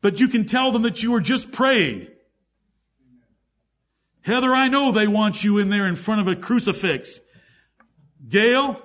[0.00, 2.08] but you can tell them that you are just praying.
[4.22, 7.20] Heather, I know they want you in there in front of a crucifix.
[8.28, 8.80] Gail,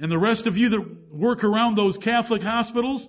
[0.00, 3.06] and the rest of you that work around those Catholic hospitals,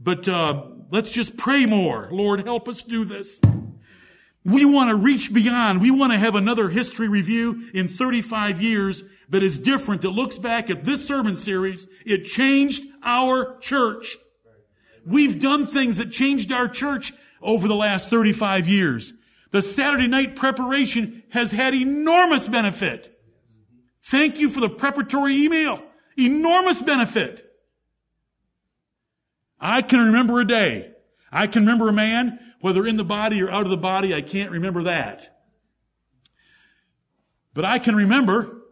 [0.00, 2.08] but uh, let's just pray more.
[2.10, 3.38] Lord, help us do this.
[4.44, 5.82] We want to reach beyond.
[5.82, 10.36] We want to have another history review in 35 years that is different, that looks
[10.36, 11.86] back at this sermon series.
[12.04, 14.16] It changed our church.
[15.06, 19.12] We've done things that changed our church over the last 35 years.
[19.50, 23.16] The Saturday night preparation has had enormous benefit.
[24.04, 25.82] Thank you for the preparatory email.
[26.18, 27.44] Enormous benefit.
[29.60, 30.92] I can remember a day.
[31.30, 34.22] I can remember a man whether in the body or out of the body, I
[34.22, 35.40] can't remember that.
[37.54, 38.62] But I can remember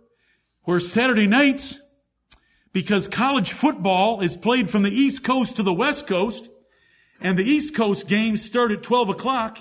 [0.63, 1.81] where Saturday nights,
[2.73, 6.49] because college football is played from the East Coast to the West Coast,
[7.21, 9.59] and the East Coast games start at 12 o'clock,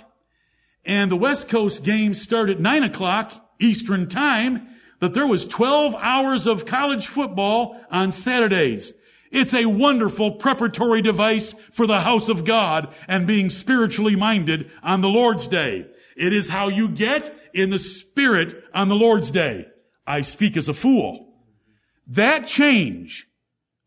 [0.86, 4.68] and the West Coast games start at 9 o'clock Eastern time,
[5.00, 8.94] that there was 12 hours of college football on Saturdays.
[9.32, 15.02] It's a wonderful preparatory device for the house of God and being spiritually minded on
[15.02, 15.88] the Lord's day.
[16.18, 19.68] It is how you get in the spirit on the Lord's day.
[20.06, 21.34] I speak as a fool.
[22.08, 23.28] That change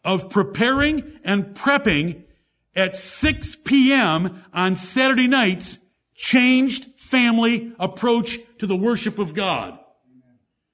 [0.05, 2.25] of preparing and prepping
[2.75, 4.43] at 6 p.m.
[4.55, 5.79] on Saturday nights
[6.15, 9.79] changed family approach to the worship of God.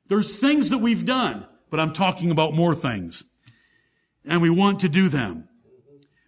[0.09, 3.25] There's things that we've done, but I'm talking about more things
[4.29, 5.49] and we want to do them.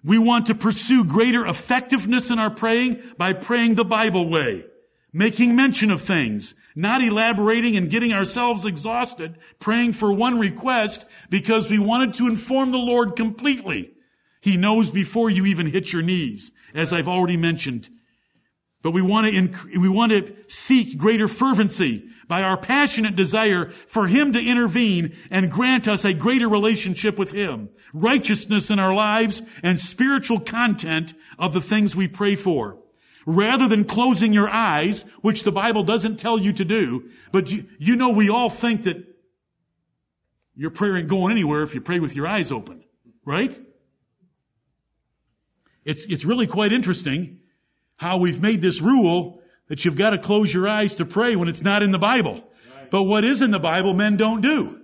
[0.03, 4.65] We want to pursue greater effectiveness in our praying by praying the Bible way,
[5.13, 11.71] making mention of things, not elaborating and getting ourselves exhausted, praying for one request because
[11.71, 13.93] we wanted to inform the Lord completely.
[14.41, 17.91] He knows before you even hit your knees, as I've already mentioned.
[18.83, 23.73] But we want to, inc- we want to seek greater fervency by our passionate desire
[23.89, 28.95] for Him to intervene and grant us a greater relationship with Him, righteousness in our
[28.95, 32.79] lives, and spiritual content of the things we pray for.
[33.27, 37.67] Rather than closing your eyes, which the Bible doesn't tell you to do, but you,
[37.81, 39.05] you know we all think that
[40.55, 42.85] your prayer ain't going anywhere if you pray with your eyes open,
[43.25, 43.59] right?
[45.85, 47.41] It's, it's really quite interesting
[47.97, 49.40] how we've made this rule
[49.71, 52.43] that you've got to close your eyes to pray when it's not in the Bible.
[52.91, 54.81] But what is in the Bible, men don't do.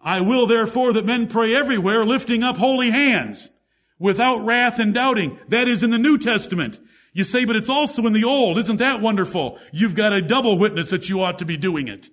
[0.00, 3.50] I will therefore that men pray everywhere, lifting up holy hands,
[3.98, 5.36] without wrath and doubting.
[5.48, 6.78] That is in the New Testament.
[7.12, 8.56] You say, but it's also in the Old.
[8.56, 9.58] Isn't that wonderful?
[9.72, 12.08] You've got a double witness that you ought to be doing it.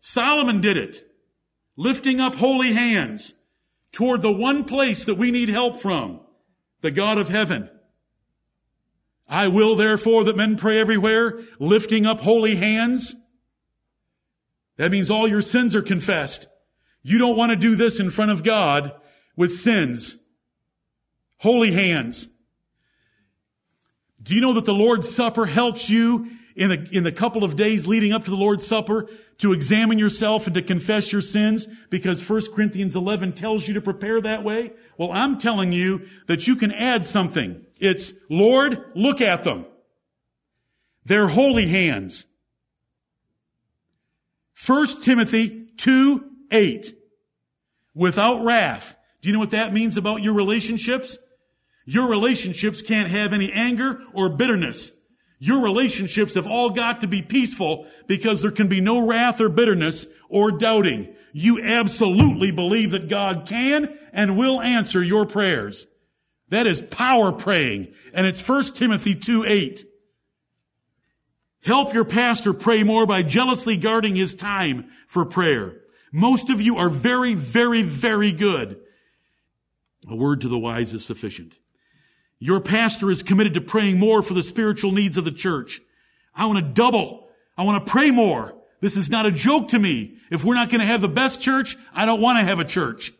[0.00, 1.08] Solomon did it.
[1.76, 3.32] Lifting up holy hands
[3.92, 6.20] toward the one place that we need help from,
[6.82, 7.70] the God of heaven.
[9.32, 13.16] I will therefore that men pray everywhere, lifting up holy hands.
[14.76, 16.46] That means all your sins are confessed.
[17.02, 18.92] You don't want to do this in front of God
[19.34, 20.18] with sins.
[21.38, 22.28] Holy hands.
[24.22, 27.56] Do you know that the Lord's Supper helps you in the, in the couple of
[27.56, 29.08] days leading up to the Lord's Supper
[29.38, 33.80] to examine yourself and to confess your sins because 1 Corinthians 11 tells you to
[33.80, 34.72] prepare that way?
[34.98, 37.64] Well, I'm telling you that you can add something.
[37.82, 39.66] It's, Lord, look at them.
[41.04, 42.26] They're holy hands.
[44.64, 46.96] 1 Timothy 2, 8.
[47.92, 48.96] Without wrath.
[49.20, 51.18] Do you know what that means about your relationships?
[51.84, 54.92] Your relationships can't have any anger or bitterness.
[55.40, 59.48] Your relationships have all got to be peaceful because there can be no wrath or
[59.48, 61.16] bitterness or doubting.
[61.32, 65.88] You absolutely believe that God can and will answer your prayers.
[66.52, 67.94] That is power praying.
[68.12, 69.86] And it's 1 Timothy 2 8.
[71.64, 75.80] Help your pastor pray more by jealously guarding his time for prayer.
[76.12, 78.78] Most of you are very, very, very good.
[80.06, 81.54] A word to the wise is sufficient.
[82.38, 85.80] Your pastor is committed to praying more for the spiritual needs of the church.
[86.34, 87.30] I want to double.
[87.56, 88.54] I want to pray more.
[88.82, 90.18] This is not a joke to me.
[90.30, 92.64] If we're not going to have the best church, I don't want to have a
[92.66, 93.10] church.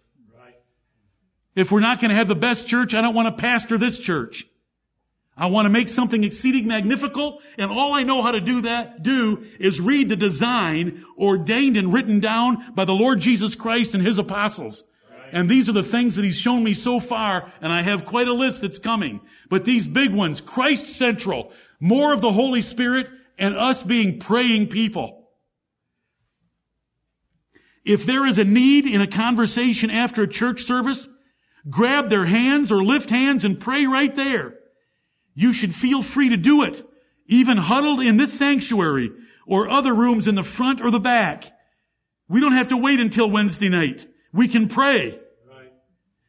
[1.54, 3.98] If we're not going to have the best church, I don't want to pastor this
[3.98, 4.46] church.
[5.36, 9.02] I want to make something exceeding magnificent, and all I know how to do that,
[9.02, 14.02] do, is read the design ordained and written down by the Lord Jesus Christ and
[14.02, 14.84] His apostles.
[15.32, 18.28] And these are the things that He's shown me so far, and I have quite
[18.28, 19.20] a list that's coming.
[19.48, 24.68] But these big ones, Christ central, more of the Holy Spirit, and us being praying
[24.68, 25.30] people.
[27.84, 31.08] If there is a need in a conversation after a church service,
[31.68, 34.54] grab their hands or lift hands and pray right there.
[35.34, 36.86] You should feel free to do it,
[37.26, 39.10] even huddled in this sanctuary
[39.46, 41.52] or other rooms in the front or the back.
[42.28, 44.06] We don't have to wait until Wednesday night.
[44.32, 45.18] We can pray.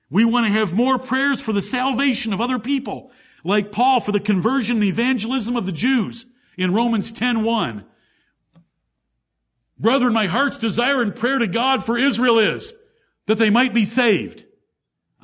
[0.09, 3.11] We want to have more prayers for the salvation of other people,
[3.43, 6.25] like Paul for the conversion and evangelism of the Jews
[6.55, 7.83] in Romans 10:1.
[9.79, 12.73] Brethren, my heart's desire and prayer to God for Israel is
[13.25, 14.45] that they might be saved.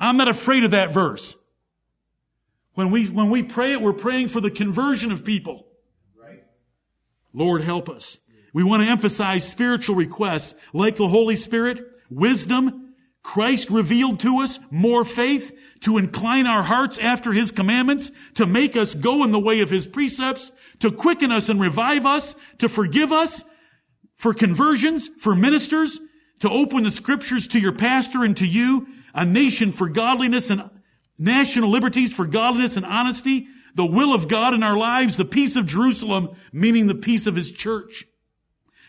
[0.00, 1.36] I'm not afraid of that verse.
[2.74, 5.66] When we, when we pray it, we're praying for the conversion of people.
[7.32, 8.18] Lord, help us.
[8.52, 14.58] We want to emphasize spiritual requests like the Holy Spirit, wisdom, Christ revealed to us,
[14.70, 19.38] more faith, to incline our hearts after His commandments, to make us go in the
[19.38, 23.44] way of His precepts, to quicken us and revive us, to forgive us,
[24.16, 26.00] for conversions, for ministers,
[26.40, 30.70] to open the scriptures to your pastor and to you, a nation for godliness and
[31.18, 35.56] national liberties for godliness and honesty, the will of God in our lives, the peace
[35.56, 38.06] of Jerusalem, meaning the peace of his church.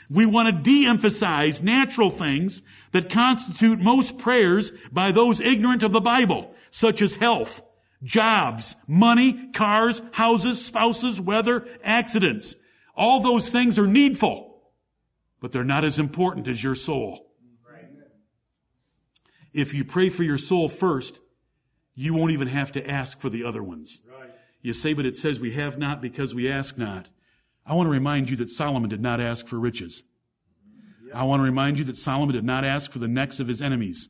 [0.10, 2.62] We want to de-emphasize natural things
[2.92, 7.62] that constitute most prayers by those ignorant of the Bible, such as health,
[8.04, 12.56] jobs, money, cars, houses, spouses, weather, accidents.
[12.96, 14.62] All those things are needful,
[15.40, 17.31] but they're not as important as your soul.
[19.54, 21.20] If you pray for your soul first,
[21.96, 24.02] you won't even have to ask for the other ones.
[24.10, 24.30] Right.
[24.62, 27.10] You say, but it says we have not because we ask not.
[27.66, 30.04] I want to remind you that Solomon did not ask for riches.
[31.08, 31.16] Yep.
[31.16, 33.62] I want to remind you that Solomon did not ask for the necks of his
[33.62, 34.10] enemies.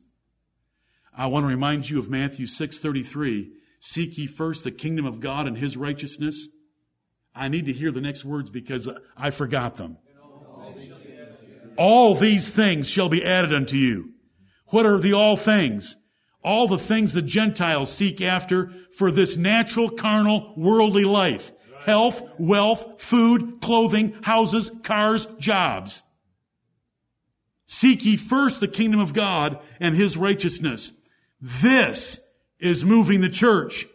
[1.16, 5.46] I want to remind you of Matthew 6:33, seek ye first the kingdom of God
[5.46, 6.48] and his righteousness.
[7.34, 9.98] I need to hear the next words because I forgot them.
[11.76, 14.11] All these things shall be added unto you.
[14.72, 15.96] What are the all things?
[16.44, 21.52] all the things the Gentiles seek after for this natural, carnal, worldly life.
[21.84, 26.02] Health, wealth, food, clothing, houses, cars, jobs.
[27.66, 30.92] Seek ye first the kingdom of God and his righteousness.
[31.40, 32.20] This
[32.60, 33.86] is moving the church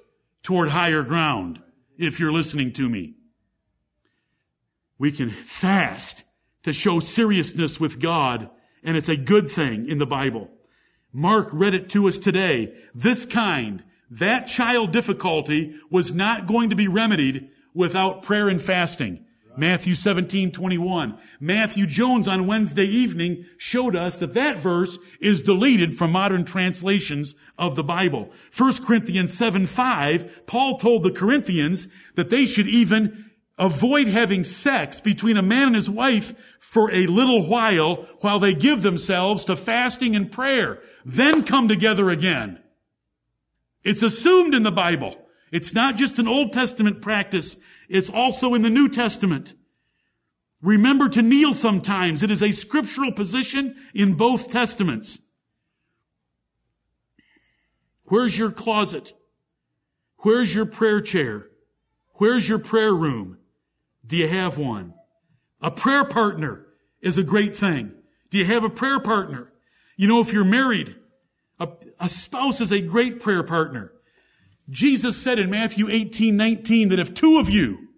[0.43, 1.61] toward higher ground,
[1.97, 3.15] if you're listening to me.
[4.97, 6.23] We can fast
[6.63, 8.49] to show seriousness with God,
[8.83, 10.49] and it's a good thing in the Bible.
[11.13, 12.73] Mark read it to us today.
[12.93, 19.25] This kind, that child difficulty was not going to be remedied without prayer and fasting.
[19.57, 21.17] Matthew 17, 21.
[21.39, 27.33] Matthew Jones on Wednesday evening showed us that that verse is deleted from modern translations
[27.57, 28.31] of the Bible.
[28.55, 35.01] 1 Corinthians 7, 5, Paul told the Corinthians that they should even avoid having sex
[35.01, 39.55] between a man and his wife for a little while while they give themselves to
[39.55, 42.59] fasting and prayer then come together again.
[43.81, 45.15] It's assumed in the Bible.
[45.53, 47.55] It's not just an Old Testament practice.
[47.87, 49.53] It's also in the New Testament.
[50.61, 52.23] Remember to kneel sometimes.
[52.23, 55.19] It is a scriptural position in both testaments.
[58.03, 59.13] Where's your closet?
[60.17, 61.47] Where's your prayer chair?
[62.15, 63.37] Where's your prayer room?
[64.05, 64.93] Do you have one?
[65.61, 66.65] A prayer partner
[66.99, 67.93] is a great thing.
[68.29, 69.53] Do you have a prayer partner?
[69.97, 70.95] You know, if you're married,
[71.59, 71.67] a,
[71.99, 73.91] a spouse is a great prayer partner.
[74.69, 77.89] Jesus said in Matthew 18, 19 that if two of you,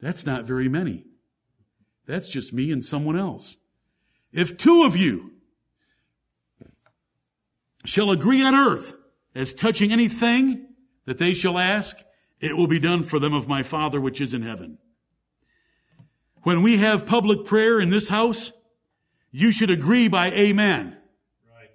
[0.00, 1.04] that's not very many.
[2.06, 3.56] That's just me and someone else.
[4.32, 5.32] If two of you
[7.84, 8.94] shall agree on earth
[9.34, 10.66] as touching anything
[11.04, 11.96] that they shall ask,
[12.40, 14.78] it will be done for them of my Father which is in heaven.
[16.42, 18.52] When we have public prayer in this house,
[19.32, 20.96] you should agree by amen.
[21.50, 21.70] Right.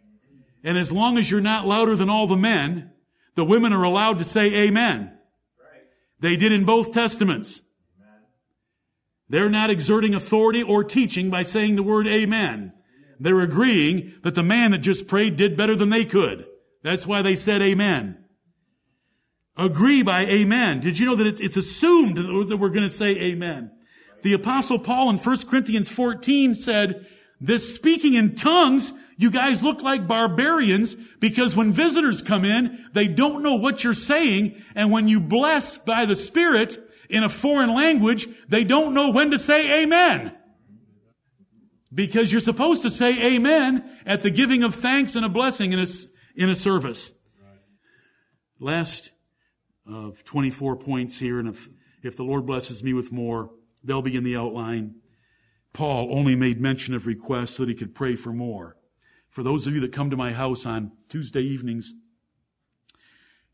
[0.63, 2.91] And as long as you're not louder than all the men,
[3.35, 5.11] the women are allowed to say amen.
[5.59, 5.81] Right.
[6.19, 7.61] They did in both testaments.
[7.99, 8.21] Amen.
[9.27, 12.73] They're not exerting authority or teaching by saying the word amen.
[13.19, 16.45] They're agreeing that the man that just prayed did better than they could.
[16.83, 18.23] That's why they said amen.
[19.57, 20.81] Agree by amen.
[20.81, 23.71] Did you know that it's, it's assumed that we're going to say amen?
[24.21, 27.07] The apostle Paul in 1 Corinthians 14 said,
[27.39, 33.07] this speaking in tongues, You guys look like barbarians because when visitors come in, they
[33.07, 34.63] don't know what you're saying.
[34.75, 36.77] And when you bless by the Spirit
[37.09, 40.35] in a foreign language, they don't know when to say amen.
[41.91, 45.79] Because you're supposed to say amen at the giving of thanks and a blessing in
[45.79, 45.87] a,
[46.35, 47.11] in a service.
[48.59, 49.11] Last
[49.87, 51.67] of 24 points here, and if,
[52.03, 53.49] if the Lord blesses me with more,
[53.83, 54.95] they'll be in the outline.
[55.77, 58.75] Paul only made mention of requests so that he could pray for more.
[59.29, 61.93] For those of you that come to my house on Tuesday evenings,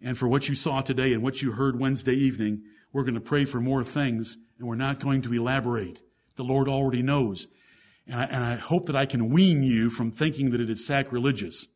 [0.01, 2.61] and for what you saw today and what you heard Wednesday evening,
[2.93, 5.99] we're going to pray for more things, and we're not going to elaborate.
[6.37, 7.47] The Lord already knows.
[8.07, 10.87] And I, and I hope that I can wean you from thinking that it is
[10.87, 11.67] sacrilegious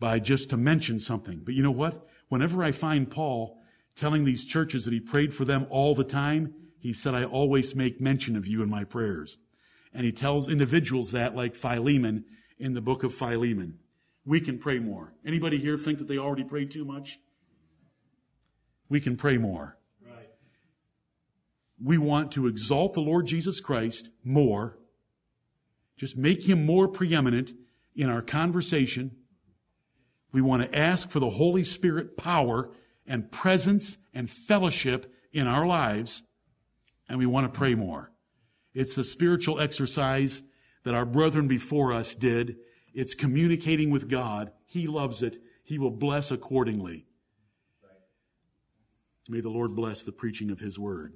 [0.00, 1.42] by just to mention something.
[1.44, 2.08] But you know what?
[2.28, 3.62] Whenever I find Paul
[3.94, 7.74] telling these churches that he prayed for them all the time, he said, I always
[7.74, 9.38] make mention of you in my prayers.
[9.92, 12.24] And he tells individuals that, like Philemon
[12.58, 13.78] in the book of Philemon.
[14.24, 15.14] We can pray more.
[15.24, 17.18] Anybody here think that they already pray too much?
[18.88, 19.78] We can pray more.
[20.04, 20.30] Right.
[21.82, 24.78] We want to exalt the Lord Jesus Christ more
[25.98, 27.52] just make him more preeminent
[27.94, 29.16] in our conversation.
[30.32, 32.70] We want to ask for the Holy Spirit power
[33.06, 36.22] and presence and fellowship in our lives.
[37.08, 38.12] And we want to pray more.
[38.74, 40.42] It's the spiritual exercise
[40.84, 42.56] that our brethren before us did.
[42.94, 44.52] It's communicating with God.
[44.66, 45.38] He loves it.
[45.64, 47.06] He will bless accordingly.
[49.28, 51.14] May the Lord bless the preaching of His word.